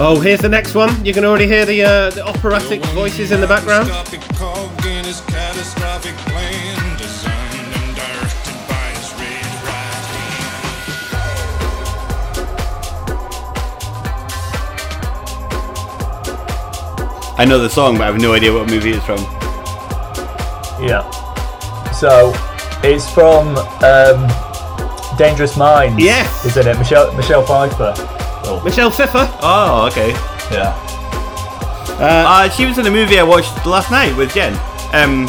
[0.00, 1.04] Oh, here's the next one.
[1.04, 3.88] You can already hear the uh, the operatic voices in the background.
[17.36, 19.18] I know the song, but I have no idea what movie it's from.
[20.82, 21.02] Yeah.
[21.90, 22.32] So
[22.82, 24.28] it's from um,
[25.18, 26.02] Dangerous Minds.
[26.02, 26.44] Yes.
[26.46, 26.78] Isn't it?
[26.78, 27.94] Michelle Michelle Pfeiffer.
[28.46, 29.28] Oh, Michelle Pfeiffer.
[29.42, 30.10] Oh, okay.
[30.54, 30.74] yeah.
[31.98, 34.52] Uh, she was in a movie I watched last night with Jen.
[34.92, 35.28] Um,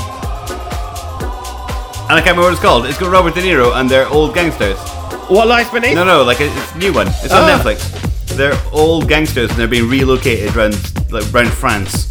[2.08, 2.86] and I can't remember what it's called.
[2.86, 4.78] It's got Robert De Niro and they're old gangsters.
[5.30, 5.96] What lies beneath?
[5.96, 7.08] No, no, like a, it's a new one.
[7.08, 7.58] It's on Ah.
[7.58, 7.82] Netflix.
[8.36, 10.74] They're old gangsters and they're being relocated around
[11.12, 12.06] like around France.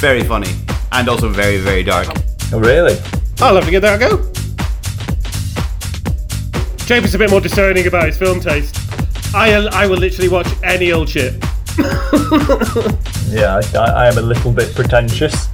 [0.00, 0.50] Very funny
[0.92, 2.08] and also very very dark.
[2.52, 2.96] Oh, really?
[3.40, 4.16] I'll have to give that a go.
[6.86, 8.76] James is a bit more discerning about his film taste.
[9.34, 11.34] I, I will literally watch any old shit.
[13.30, 13.60] Yeah.
[13.74, 15.48] I, I am a little bit pretentious.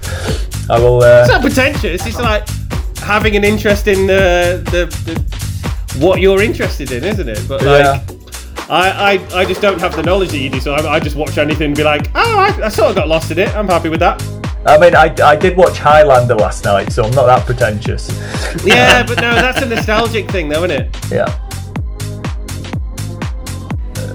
[0.68, 1.02] I will.
[1.02, 2.04] Uh, It's not pretentious.
[2.04, 2.46] It's like
[2.98, 7.42] having an interest in uh, the, the what you're interested in, isn't it?
[7.48, 8.02] But like, Yeah.
[8.70, 11.16] I, I, I just don't have the knowledge that you do, so I, I just
[11.16, 13.52] watch anything and be like, oh, I, I sort of got lost in it.
[13.56, 14.22] I'm happy with that.
[14.64, 18.08] I mean, I, I did watch Highlander last night, so I'm not that pretentious.
[18.64, 20.96] Yeah, but no, that's a nostalgic thing, though, isn't it?
[21.10, 21.26] Yeah.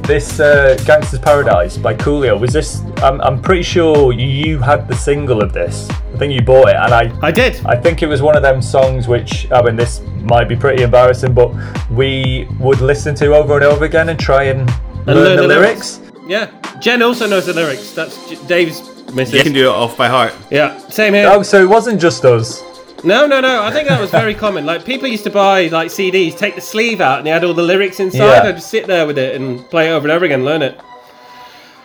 [0.04, 2.82] This uh, Gangster's Paradise by Coolio was this?
[3.04, 5.90] I'm, I'm pretty sure you had the single of this.
[6.16, 7.60] I think you bought it, and I I did.
[7.66, 10.82] I think it was one of them songs which I mean this might be pretty
[10.82, 11.52] embarrassing, but
[11.92, 14.62] we would listen to over and over again and try and,
[15.08, 16.00] And learn, the, lyrics.
[16.26, 16.50] Yeah.
[16.80, 17.92] Jen also knows the lyrics.
[17.92, 18.82] That's J- Dave's
[19.14, 19.36] missus.
[19.36, 20.34] You can do it off by heart.
[20.50, 21.30] Yeah, same here.
[21.30, 22.64] Oh, so it wasn't just us.
[23.04, 23.62] No, no, no.
[23.64, 24.66] I think that was very common.
[24.66, 27.54] Like people used to buy like CDs, take the sleeve out, and they had all
[27.54, 28.20] the lyrics inside.
[28.20, 28.44] Yeah.
[28.44, 30.80] I'd just sit there with it and play it over and over again, learn it.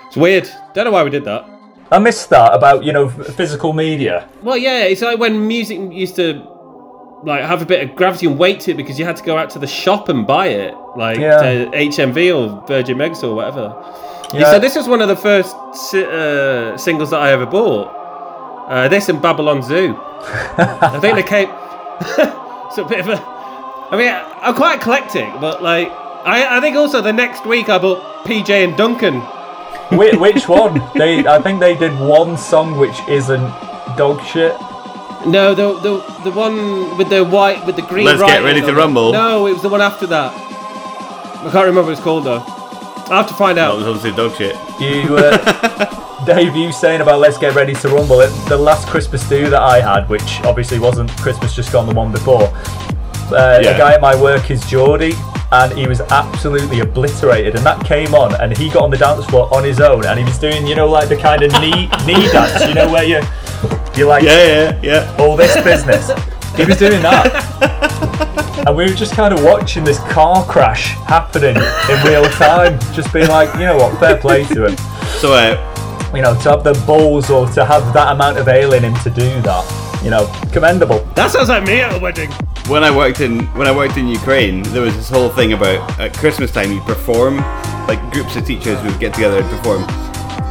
[0.06, 0.48] It's weird.
[0.72, 1.48] Don't know why we did that.
[1.92, 4.28] I missed that about you know physical media.
[4.42, 6.42] Well, yeah, it's like when music used to
[7.24, 9.36] like have a bit of gravity and weight to it because you had to go
[9.36, 11.38] out to the shop and buy it, like Yeah.
[11.42, 13.74] to HMV or Virgin Megs or whatever.
[14.32, 14.52] Yeah.
[14.52, 15.54] So this was one of the first
[15.94, 17.88] uh, singles that I ever bought.
[18.68, 19.96] Uh, this and Babylon Zoo.
[19.98, 21.48] I think they came.
[22.68, 23.16] it's a bit of a.
[23.90, 27.78] I mean, I'm quite eclectic, but like, I, I think also the next week I
[27.78, 29.20] bought PJ and Duncan.
[29.92, 30.80] Which, which one?
[30.94, 33.40] They I think they did one song which isn't
[33.96, 34.54] dog shit.
[35.26, 38.06] No, the the the one with the white with the green.
[38.06, 38.72] Let's Get Ready to.
[38.74, 39.12] Rumble.
[39.12, 40.32] No, it was the one after that.
[40.34, 42.42] I can't remember what it's called though.
[43.10, 43.76] I have to find out.
[43.76, 43.94] That out.
[43.94, 44.56] was obviously dog shit.
[44.80, 48.20] You, uh, Dave, you saying about Let's Get Ready to Rumble?
[48.20, 51.94] It, the last Christmas do that I had, which obviously wasn't Christmas just gone, the
[51.94, 52.44] one before.
[52.44, 53.72] Uh, Yeah.
[53.72, 55.14] The guy at my work is Geordie,
[55.52, 57.56] and he was absolutely obliterated.
[57.56, 60.18] And that came on, and he got on the dance floor on his own, and
[60.18, 63.04] he was doing, you know, like the kind of knee knee dance, you know, where
[63.04, 63.20] you
[63.96, 65.16] you like Yeah, yeah, yeah.
[65.18, 66.10] all this business.
[66.56, 68.26] He was doing that.
[68.66, 73.10] And we were just kind of watching this car crash happening in real time, just
[73.10, 74.76] being like, you know what, fair play to him.
[75.18, 75.56] So, uh,
[76.14, 78.94] You know, to have the balls or to have that amount of ale in him
[78.96, 79.64] to do that,
[80.02, 81.00] you know, commendable.
[81.14, 82.30] That sounds like me at a wedding.
[82.68, 85.98] when I worked in when I worked in Ukraine, there was this whole thing about
[86.00, 87.38] at Christmas time you perform,
[87.86, 89.84] like groups of teachers would get together and perform,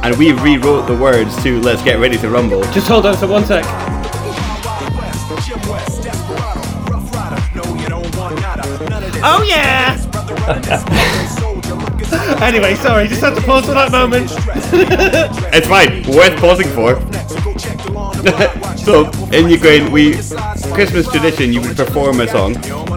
[0.04, 3.28] and we rewrote the words to "Let's Get Ready to Rumble." Just hold on for
[3.28, 3.66] one sec.
[9.22, 9.98] Oh yeah.
[12.42, 14.32] anyway, sorry, just had to pause for that moment.
[15.52, 16.96] It's fine, worth pausing for.
[18.90, 20.14] so in Ukraine, we
[20.74, 22.56] Christmas tradition you would perform a song.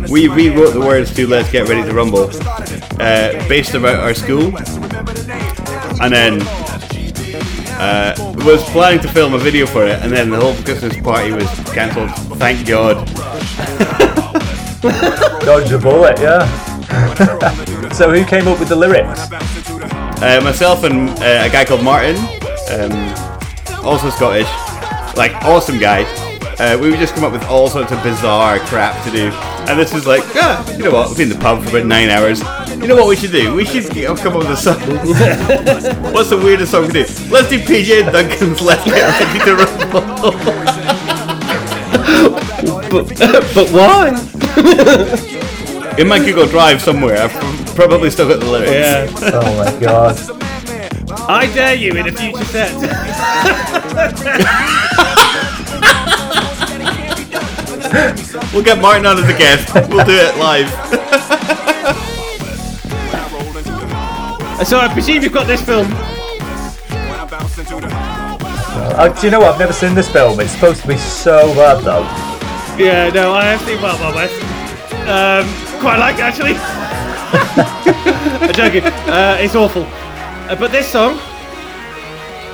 [0.09, 2.31] We rewrote the words to "Let's Get Ready to Rumble,"
[2.99, 4.57] uh, based about our school,
[6.01, 6.41] and then
[7.77, 8.15] uh,
[8.47, 11.51] was planning to film a video for it, and then the whole Christmas party was
[11.77, 12.11] cancelled.
[12.39, 13.07] Thank God.
[15.45, 16.49] Dodge a bullet, yeah.
[17.93, 19.31] so who came up with the lyrics?
[20.23, 22.17] Uh, myself and uh, a guy called Martin,
[22.71, 22.93] um,
[23.85, 24.49] also Scottish,
[25.17, 26.05] like awesome guy.
[26.59, 29.31] Uh, we would just come up with all sorts of bizarre crap to do,
[29.69, 31.09] and this is like, ah, you know what?
[31.09, 32.41] We've been in the pub for about nine hours.
[32.71, 33.55] You know what we should do?
[33.55, 34.79] We should you know, come up with a song.
[36.13, 37.05] What's the weirdest song to do?
[37.31, 40.93] Let's do PJ and Duncan's "Let's Get Ready to Rumble."
[42.93, 44.09] But why?
[45.99, 49.23] In my Google Drive somewhere, I've probably still got the lyrics.
[49.23, 49.31] Yeah.
[49.35, 50.42] Oh my god.
[51.35, 52.73] I dare you in a future set.
[58.53, 59.75] We'll get Martin on as a guest.
[59.75, 60.69] We'll do it live.
[64.67, 65.87] so I presume you've got this film.
[68.95, 69.55] Uh, do you know what?
[69.55, 70.39] I've never seen this film.
[70.41, 72.03] It's supposed to be so bad though.
[72.83, 74.35] Yeah, no, I have seen Wild Wild West.
[75.09, 75.47] Um,
[75.81, 76.57] quite like it actually.
[78.49, 78.85] I'm joking.
[78.85, 79.87] Uh, it's awful.
[80.49, 81.19] Uh, but this song.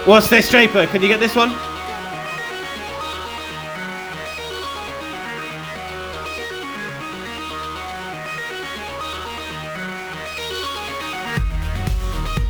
[0.05, 0.87] What's this, Draper?
[0.87, 1.51] Can you get this one?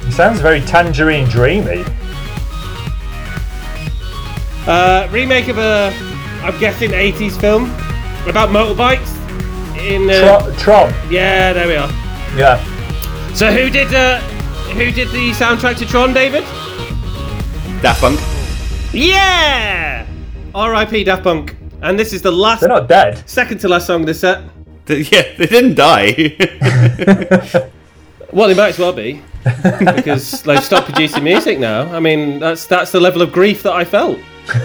[0.06, 1.84] It sounds very tangerine dreamy.
[4.66, 5.92] Uh, remake of a,
[6.42, 7.70] I'm guessing, 80s film
[8.28, 9.14] about motorbikes.
[9.78, 10.92] In uh, Tron.
[11.10, 11.88] Yeah, there we are.
[12.36, 12.62] Yeah.
[13.34, 14.20] So who did uh,
[14.78, 16.44] who did the soundtrack to Tron, David?
[17.82, 18.20] Daft Punk.
[18.92, 20.06] Yeah.
[20.54, 21.04] R.I.P.
[21.04, 21.56] Daft Punk.
[21.82, 23.28] And this is the last, They're not dead.
[23.28, 24.42] second to last song of this set.
[24.88, 26.36] Yeah, they didn't die.
[28.30, 29.22] Well, they might as well be
[29.96, 31.90] because they've stopped producing music now.
[31.94, 34.18] I mean, that's that's the level of grief that I felt.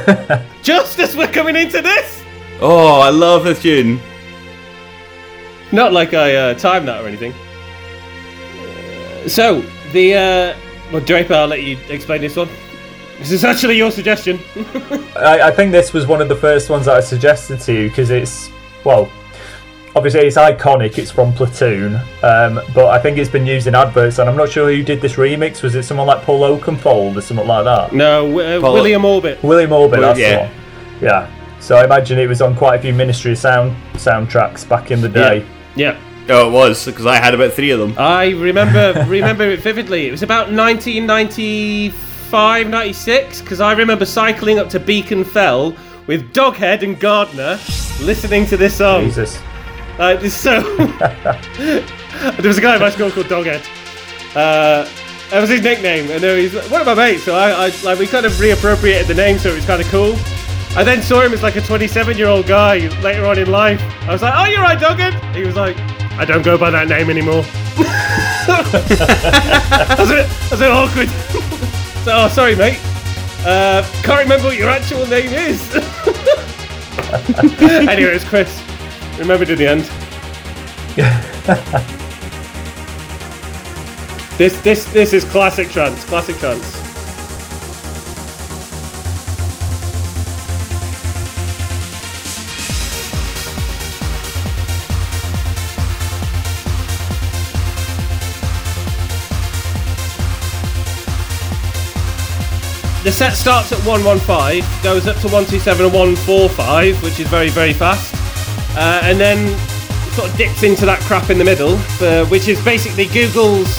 [0.64, 2.22] Just as we're coming into this.
[2.60, 4.02] oh, I love this tune.
[5.72, 7.34] Not like I uh, timed that or anything.
[9.30, 9.64] So
[9.94, 10.58] the uh,
[10.92, 12.50] well, Draper, I'll let you explain this one.
[13.20, 14.40] This is actually your suggestion.
[15.16, 17.90] I, I think this was one of the first ones that I suggested to you
[17.90, 18.50] because it's
[18.84, 19.10] well,
[19.96, 20.98] obviously it's iconic.
[20.98, 24.50] It's from Platoon, um, but I think it's been used in adverts, and I'm not
[24.50, 25.64] sure who did this remix.
[25.64, 27.94] Was it someone like Paul Oakenfold or something like that?
[27.94, 29.42] no, uh, Paul- William Orbit.
[29.44, 30.48] William Orbit, Well, that's yeah.
[30.48, 30.52] one.
[31.02, 31.60] Yeah.
[31.60, 35.08] So I imagine it was on quite a few Ministry sound soundtracks back in the
[35.08, 35.46] day.
[35.78, 35.98] Yeah.
[36.30, 37.94] Oh, it was because I had about three of them.
[37.98, 40.08] I remember remember it vividly.
[40.08, 45.76] It was about 1995, 96, because I remember cycling up to Beacon Fell
[46.08, 47.60] with Doghead and Gardner
[48.02, 49.06] listening to this song.
[49.06, 49.40] Jesus.
[50.00, 50.62] Like, it's so.
[50.78, 51.86] there
[52.44, 53.64] was a guy at my school called Doghead.
[54.36, 54.90] Uh,
[55.30, 57.24] that was his nickname, and then he's one of my mates.
[57.24, 59.88] So I, I, like, we kind of reappropriated the name, so it was kind of
[59.90, 60.16] cool.
[60.76, 63.80] I then saw him as like a 27-year-old guy later on in life.
[64.08, 65.78] I was like, "Oh, you're right, Doghead." He was like,
[66.18, 67.44] "I don't go by that name anymore."
[68.48, 71.10] Was a bit, was a bit awkward.
[72.04, 72.80] so, oh, sorry, mate.
[73.46, 75.76] Uh, can't remember what your actual name is.
[77.62, 78.62] anyway, it's Chris.
[79.18, 79.90] Remembered in the end.
[84.38, 86.04] this this this is classic trance.
[86.06, 86.83] Classic trance.
[103.04, 107.74] The set starts at 115, goes up to 127 and 145, which is very, very
[107.74, 108.16] fast.
[108.78, 109.60] Uh, and then
[110.12, 113.76] sort of dips into that crap in the middle, uh, which is basically Google's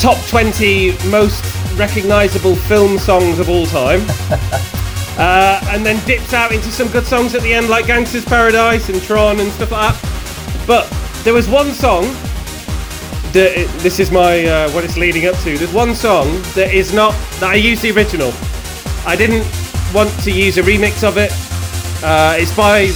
[0.00, 1.44] top 20 most
[1.76, 4.00] recognizable film songs of all time.
[5.18, 8.88] uh, and then dips out into some good songs at the end, like Gangster's Paradise
[8.88, 10.64] and Tron and stuff like that.
[10.66, 10.88] But
[11.22, 12.04] there was one song
[13.32, 15.56] that this is my uh, what it's leading up to.
[15.56, 18.32] There's one song that is not that I used the original.
[19.06, 19.46] I didn't
[19.94, 21.32] want to use a remix of it.
[22.02, 22.90] Uh, it's by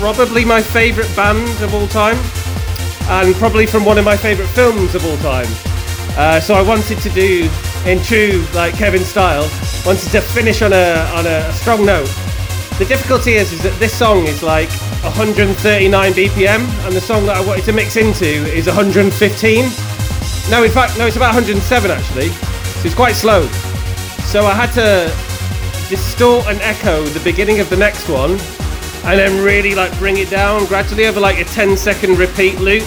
[0.00, 2.16] probably my favourite band of all time,
[3.08, 5.48] and probably from one of my favourite films of all time.
[6.16, 7.50] Uh, so I wanted to do,
[7.84, 9.48] in true like Kevin style,
[9.84, 12.25] wanted to finish on a on a strong note.
[12.78, 14.68] The difficulty is, is that this song is like
[15.00, 19.64] 139 BPM, and the song that I wanted to mix into is 115.
[20.50, 22.28] No, in fact, no, it's about 107 actually.
[22.28, 23.46] So it's quite slow.
[24.28, 25.08] So I had to
[25.88, 28.32] distort and echo the beginning of the next one,
[29.08, 32.82] and then really like bring it down gradually over like a 10 second repeat loop.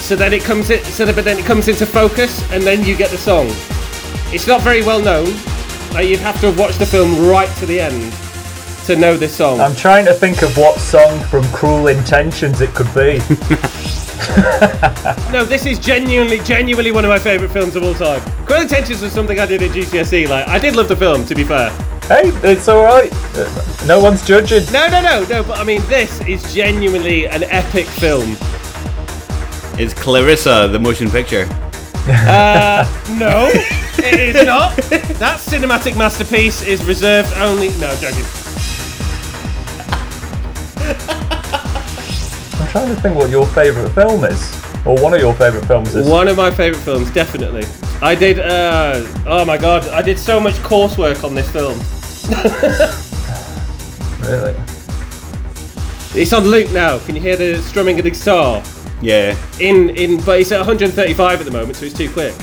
[0.00, 2.82] So then it comes in, so that, but then it comes into focus, and then
[2.82, 3.48] you get the song.
[4.32, 5.26] It's not very well known.
[5.92, 8.23] Like you'd have to watched the film right to the end
[8.84, 9.60] to know this song.
[9.60, 13.18] I'm trying to think of what song from Cruel Intentions it could be.
[15.32, 18.20] no, this is genuinely, genuinely one of my favourite films of all time.
[18.44, 20.28] Cruel Intentions was something I did at GCSE.
[20.28, 21.70] Like, I did love the film, to be fair.
[22.02, 23.10] hey, it's alright.
[23.86, 24.64] No one's judging.
[24.72, 25.42] No, no, no, no.
[25.42, 28.36] But I mean, this is genuinely an epic film.
[29.78, 31.48] It's Clarissa, the motion picture.
[32.06, 32.84] Uh,
[33.18, 33.48] no,
[34.04, 34.76] it is not.
[34.76, 37.68] That cinematic masterpiece is reserved only.
[37.78, 38.43] No, joking.
[42.60, 44.62] I'm trying to think what your favourite film is.
[44.86, 46.08] Or one of your favourite films is.
[46.08, 47.64] One of my favourite films, definitely.
[48.02, 48.38] I did.
[48.38, 51.80] Uh, oh my god, I did so much coursework on this film.
[54.24, 54.54] Really?
[56.14, 56.98] It's on loop now.
[57.00, 58.62] Can you hear the strumming of the guitar?
[59.02, 59.36] Yeah.
[59.60, 62.34] In in, but it's at 135 at the moment, so it's too quick.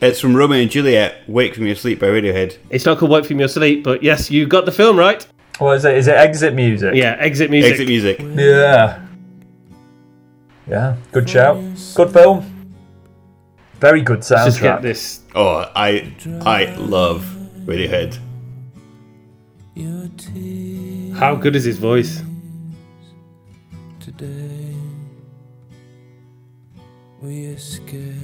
[0.00, 2.56] It's from Romeo and Juliet, Wake From Your Sleep by Radiohead.
[2.70, 5.26] It's not called "Wake from Your Sleep," but yes, you got the film right.
[5.58, 5.96] What is it?
[5.96, 6.94] Is it Exit Music?
[6.94, 7.72] Yeah, exit music.
[7.72, 8.18] Exit music.
[8.20, 9.04] Yeah.
[10.68, 11.56] Yeah, good shout.
[11.96, 12.44] Good film.
[13.80, 14.82] Very good Let's just get soundtrack.
[14.82, 15.20] this.
[15.34, 16.12] Oh, I
[16.46, 17.24] I love
[17.64, 18.18] Radiohead.
[21.18, 22.22] How good is his voice?
[23.98, 24.74] Today
[27.20, 28.17] we escape.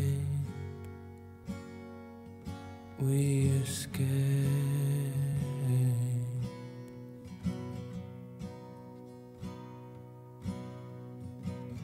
[3.04, 4.06] We escape.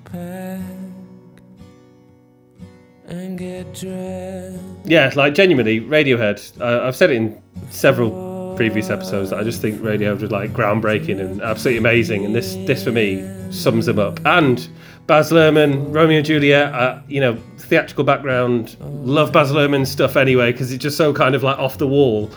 [0.05, 0.61] Pack
[3.07, 4.57] and get dressed.
[4.85, 6.59] Yeah, like genuinely, Radiohead.
[6.59, 10.53] Uh, I've said it in several previous episodes that I just think Radiohead was like
[10.53, 14.21] groundbreaking and absolutely amazing, and this this for me sums them up.
[14.25, 14.67] And
[15.11, 16.73] Baz Luhrmann, Romeo and Juliet.
[16.73, 18.77] Uh, you know, theatrical background.
[18.81, 22.31] Love Baz Luhrmann's stuff anyway because it's just so kind of like off the wall.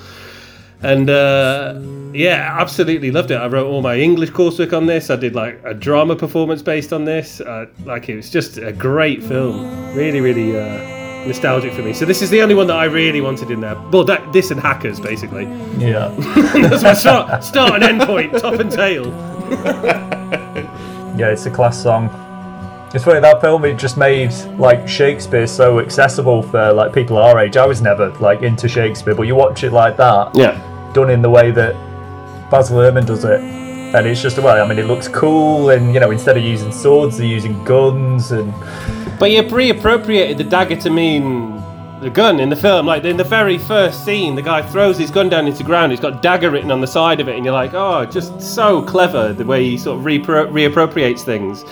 [0.82, 1.80] And uh,
[2.14, 3.36] yeah, absolutely loved it.
[3.36, 5.12] I wrote all my English coursework on this.
[5.12, 7.42] I did like a drama performance based on this.
[7.42, 9.94] Uh, like it was just a great film.
[9.94, 11.94] Really, really uh, nostalgic for me.
[11.94, 13.80] So this is the only one that I really wanted in there.
[13.92, 15.44] Well, that this and Hackers basically.
[15.78, 16.08] Yeah.
[16.56, 19.12] That's my start, start and end point, top and tail.
[21.16, 22.10] Yeah, it's a class song.
[22.94, 23.66] It's funny that film.
[23.66, 27.58] It just made like Shakespeare so accessible for like people our age.
[27.58, 30.60] I was never like into Shakespeare, but you watch it like that, Yeah.
[30.94, 31.74] done in the way that
[32.52, 34.64] Baz Luhrmann does it, and it's just a well.
[34.64, 38.32] I mean, it looks cool, and you know, instead of using swords, they're using guns,
[38.32, 38.54] and
[39.20, 41.60] But you reappropriated the dagger to mean
[42.02, 42.86] the gun in the film.
[42.86, 45.92] Like in the very first scene, the guy throws his gun down into the ground.
[45.94, 48.84] He's got dagger written on the side of it, and you're like, oh, just so
[48.84, 51.66] clever the way he sort of repro- reappropriates things.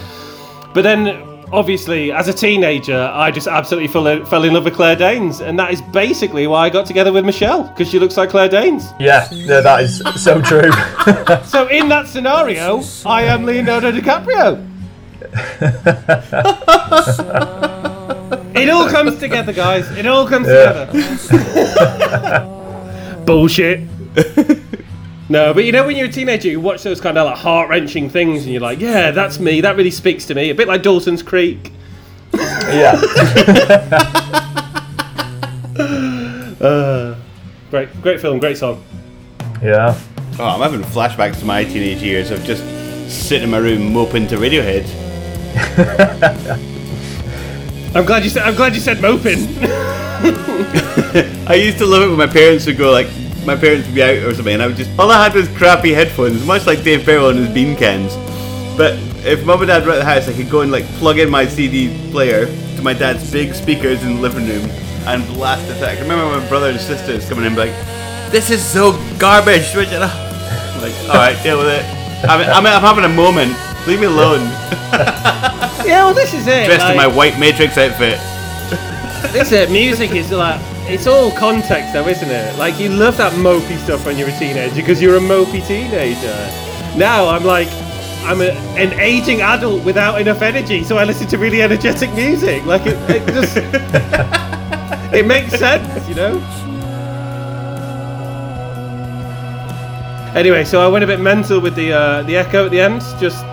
[0.74, 1.08] But then,
[1.52, 5.58] obviously, as a teenager, I just absolutely fell, fell in love with Claire Danes, and
[5.60, 8.94] that is basically why I got together with Michelle because she looks like Claire Danes.
[9.00, 10.72] yeah, yeah that is so true.
[11.46, 14.68] So in that scenario, I am Leonardo DiCaprio.
[18.56, 19.90] it all comes together, guys.
[19.98, 20.88] It all comes together.
[23.26, 23.88] Bullshit.
[25.32, 27.70] No, but you know when you're a teenager, you watch those kind of like heart
[27.70, 29.62] wrenching things, and you're like, "Yeah, that's me.
[29.62, 31.72] That really speaks to me." A bit like Dawson's Creek.
[32.34, 32.96] yeah,
[36.62, 37.16] uh,
[37.70, 38.84] Great, great film, great song.
[39.64, 39.98] yeah.
[40.40, 42.64] Oh, I'm having flashbacks to my teenage years of just
[43.10, 44.86] sitting in my room moping to Radiohead.
[47.96, 48.44] I'm glad you said.
[48.44, 49.48] I'm glad you said moping.
[51.48, 53.08] I used to love it when my parents would go like,
[53.46, 55.48] my parents would be out or something, and I would just all I had was
[55.50, 58.16] crappy headphones, much like Dave Farrell and his bean cans.
[58.78, 58.94] But
[59.26, 61.30] if mum and dad were at the house, I could go and like plug in
[61.30, 64.70] my CD player to my dad's big speakers in the living room
[65.06, 65.84] and blast it.
[65.84, 69.90] I remember my brother and sisters coming in be like, "This is so garbage, switch
[69.90, 71.86] it up." I'm like, all right, deal with it.
[72.30, 73.56] I'm, I'm, I'm having a moment.
[73.88, 74.42] Leave me alone.
[75.86, 76.66] yeah, well, this is it.
[76.68, 78.20] Dressed in my white Matrix outfit.
[79.32, 79.72] This is it.
[79.72, 80.60] Music is like
[80.92, 82.58] it's all context, though, isn't it?
[82.58, 86.36] Like you love that mopey stuff when you're a teenager because you're a mopey teenager.
[86.98, 87.70] Now I'm like,
[88.24, 92.66] I'm a, an aging adult without enough energy, so I listen to really energetic music.
[92.66, 93.58] Like it, it just
[95.14, 96.38] it makes sense, you know.
[100.36, 103.02] Anyway, so I went a bit mental with the uh, the echo at the end,
[103.18, 103.46] just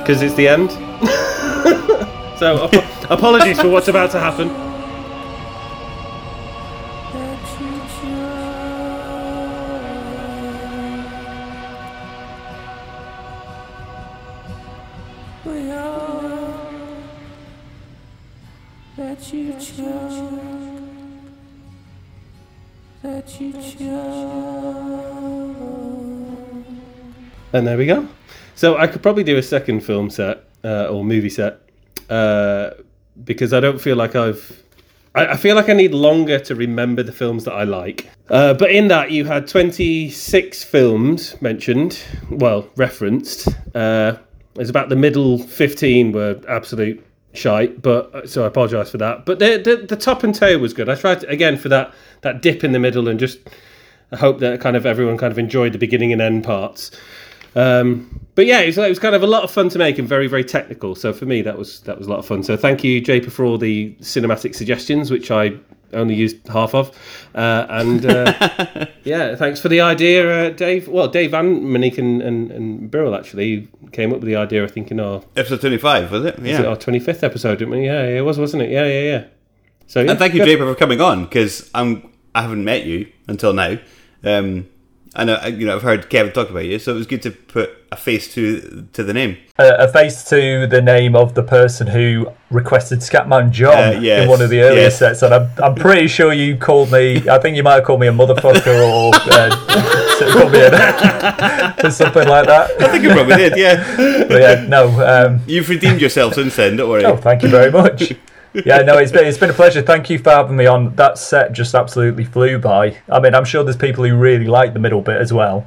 [0.00, 0.70] because it's the end.
[2.38, 4.67] so ap- apologies for what's about to happen.
[27.58, 28.06] And there we go.
[28.54, 31.60] So I could probably do a second film set uh, or movie set
[32.08, 32.70] uh,
[33.24, 34.62] because I don't feel like I've.
[35.16, 38.08] I, I feel like I need longer to remember the films that I like.
[38.30, 42.00] Uh, but in that, you had 26 films mentioned,
[42.30, 43.48] well, referenced.
[43.74, 44.18] Uh,
[44.54, 49.26] it's about the middle 15 were absolute shite, but so I apologise for that.
[49.26, 50.88] But the, the the top and tail was good.
[50.88, 53.38] I tried to, again for that that dip in the middle and just
[54.12, 56.90] I hope that kind of everyone kind of enjoyed the beginning and end parts.
[57.58, 59.98] Um, but yeah, it was, it was kind of a lot of fun to make
[59.98, 60.94] and very, very technical.
[60.94, 62.42] So for me, that was that was a lot of fun.
[62.42, 65.54] So thank you, Draper, for all the cinematic suggestions, which I
[65.92, 66.96] only used half of.
[67.34, 70.86] Uh, and uh, yeah, thanks for the idea, uh, Dave.
[70.86, 74.62] Well, Dave and Monique and, and, and Beryl actually came up with the idea.
[74.64, 76.38] I think in our, Episode 25, was it?
[76.38, 76.66] was it Yeah.
[76.66, 77.86] our 25th episode, didn't we?
[77.86, 78.70] Yeah, yeah, it was, wasn't it?
[78.70, 79.24] Yeah, yeah, yeah.
[79.86, 80.44] So yeah, And thank you.
[80.44, 83.78] Draper, for coming on because I'm I haven't met you until now.
[84.22, 84.68] Um,
[85.14, 87.30] I know you know I've heard Kevin talk about you, so it was good to
[87.30, 89.38] put a face to to the name.
[89.58, 94.22] a, a face to the name of the person who requested Scatman John Uh, yes,
[94.24, 94.98] in one of the earlier yes.
[94.98, 97.28] sets, and I'm, I'm pretty sure you called me.
[97.28, 101.90] I think you might have called me a motherfucker or uh, called me a, or
[101.90, 102.70] something like that.
[102.82, 104.24] I think you probably did, yeah.
[104.28, 104.88] But yeah, no.
[105.06, 106.76] Um, You've redeemed yourself since then.
[106.76, 107.04] Don't worry.
[107.04, 108.12] oh, thank you very much.
[108.64, 109.82] Yeah, no, it's been it's been a pleasure.
[109.82, 110.94] Thank you for having me on.
[110.96, 112.96] That set just absolutely flew by.
[113.08, 115.66] I mean, I'm sure there's people who really like the middle bit as well.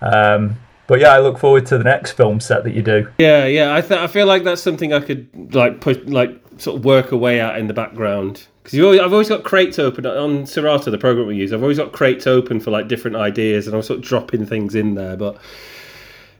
[0.00, 0.56] Um,
[0.86, 3.08] but yeah, I look forward to the next film set that you do.
[3.18, 3.74] Yeah, yeah.
[3.74, 7.12] I th- I feel like that's something I could like push, like sort of work
[7.12, 11.26] away at in the background because I've always got crates open on Serato, the program
[11.26, 11.52] we use.
[11.52, 14.74] I've always got crates open for like different ideas, and I'm sort of dropping things
[14.74, 15.38] in there, but.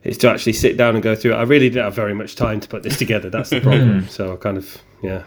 [0.02, 1.36] It's to actually sit down and go through it.
[1.36, 3.28] I really didn't have very much time to put this together.
[3.28, 4.08] That's the problem.
[4.08, 5.24] so I kind of, yeah,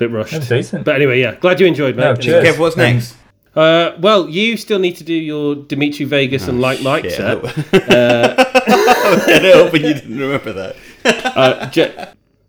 [0.00, 0.32] bit rushed.
[0.32, 0.84] That's decent.
[0.84, 2.02] But anyway, yeah, glad you enjoyed, mate.
[2.04, 2.44] No, cheers.
[2.44, 3.16] Kev, what's next?
[3.54, 7.38] Uh, well, you still need to do your Dimitri Vegas and Like Mike Shit, set.
[7.90, 10.76] I was hoping you didn't remember that.
[11.36, 12.06] uh, J-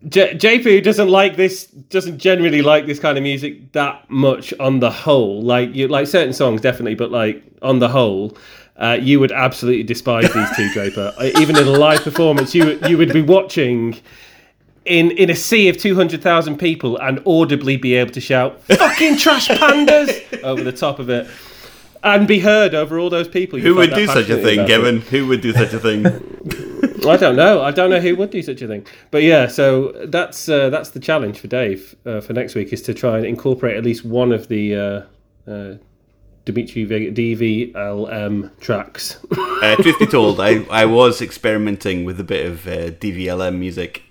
[0.08, 4.80] J- JP doesn't like this, doesn't generally like this kind of music that much on
[4.80, 5.42] the whole.
[5.42, 8.38] Like you, like certain songs definitely, but like on the whole,
[8.78, 11.14] uh, you would absolutely despise these two, Draper.
[11.18, 14.00] Uh, Even in a live performance, you you would be watching
[14.86, 18.62] in in a sea of two hundred thousand people and audibly be able to shout
[18.64, 21.28] "fucking trash pandas" over the top of it.
[22.04, 23.60] And be heard over all those people.
[23.60, 24.74] Who would do such a thing, about it.
[24.74, 25.02] Kevin?
[25.02, 26.08] Who would do such a thing?
[27.08, 27.62] I don't know.
[27.62, 28.88] I don't know who would do such a thing.
[29.12, 32.82] But yeah, so that's uh, that's the challenge for Dave uh, for next week is
[32.84, 35.76] to try and incorporate at least one of the uh, uh,
[36.46, 39.18] Dimitri DVLM tracks.
[39.38, 44.02] Uh, truth be told, I, I was experimenting with a bit of uh, DVLM music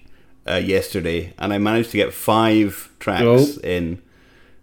[0.51, 3.47] uh, yesterday, and I managed to get five tracks Oh.
[3.63, 4.01] in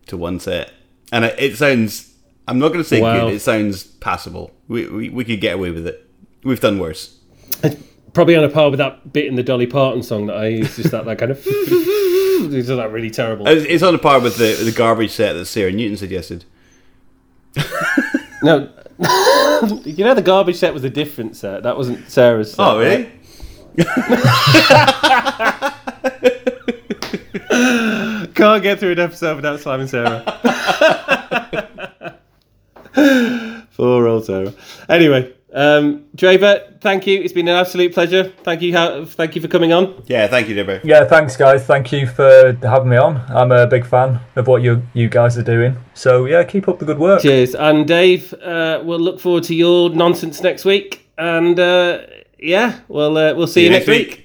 [0.07, 0.71] to one set,
[1.11, 2.13] and it, it sounds.
[2.47, 3.25] I'm not going to say Wow.
[3.27, 3.33] good.
[3.35, 4.51] It sounds passable.
[4.67, 6.09] We, we we could get away with it.
[6.43, 7.17] We've done worse.
[8.13, 10.75] Probably on a par with that bit in the Dolly Parton song that I used,
[10.77, 11.45] just that, that kind of.
[11.47, 13.47] Is that really terrible?
[13.47, 16.45] It's, it's on a par with the the garbage set that Sarah Newton suggested.
[18.43, 18.69] No.
[19.83, 21.63] you know, the garbage set was a different set.
[21.63, 22.59] That wasn't Sarah's set.
[22.63, 23.11] Oh, really?
[23.77, 25.73] right?
[28.35, 30.23] Can't get through an episode without Simon Sarah.
[33.75, 34.53] Poor old Sarah.
[34.89, 37.21] Anyway, um, Draper, thank you.
[37.21, 38.31] It's been an absolute pleasure.
[38.43, 38.75] Thank you.
[38.75, 40.03] ha- Thank you for coming on.
[40.07, 40.81] Yeah, thank you, Draper.
[40.83, 41.65] Yeah, thanks guys.
[41.65, 43.17] Thank you for having me on.
[43.29, 45.75] I'm a big fan of what you you guys are doing.
[45.93, 47.21] So yeah, keep up the good work.
[47.21, 47.53] Cheers.
[47.55, 51.07] And Dave, uh, we'll look forward to your nonsense next week.
[51.17, 52.01] And uh,
[52.39, 54.15] yeah, well, uh, we'll see, you next week.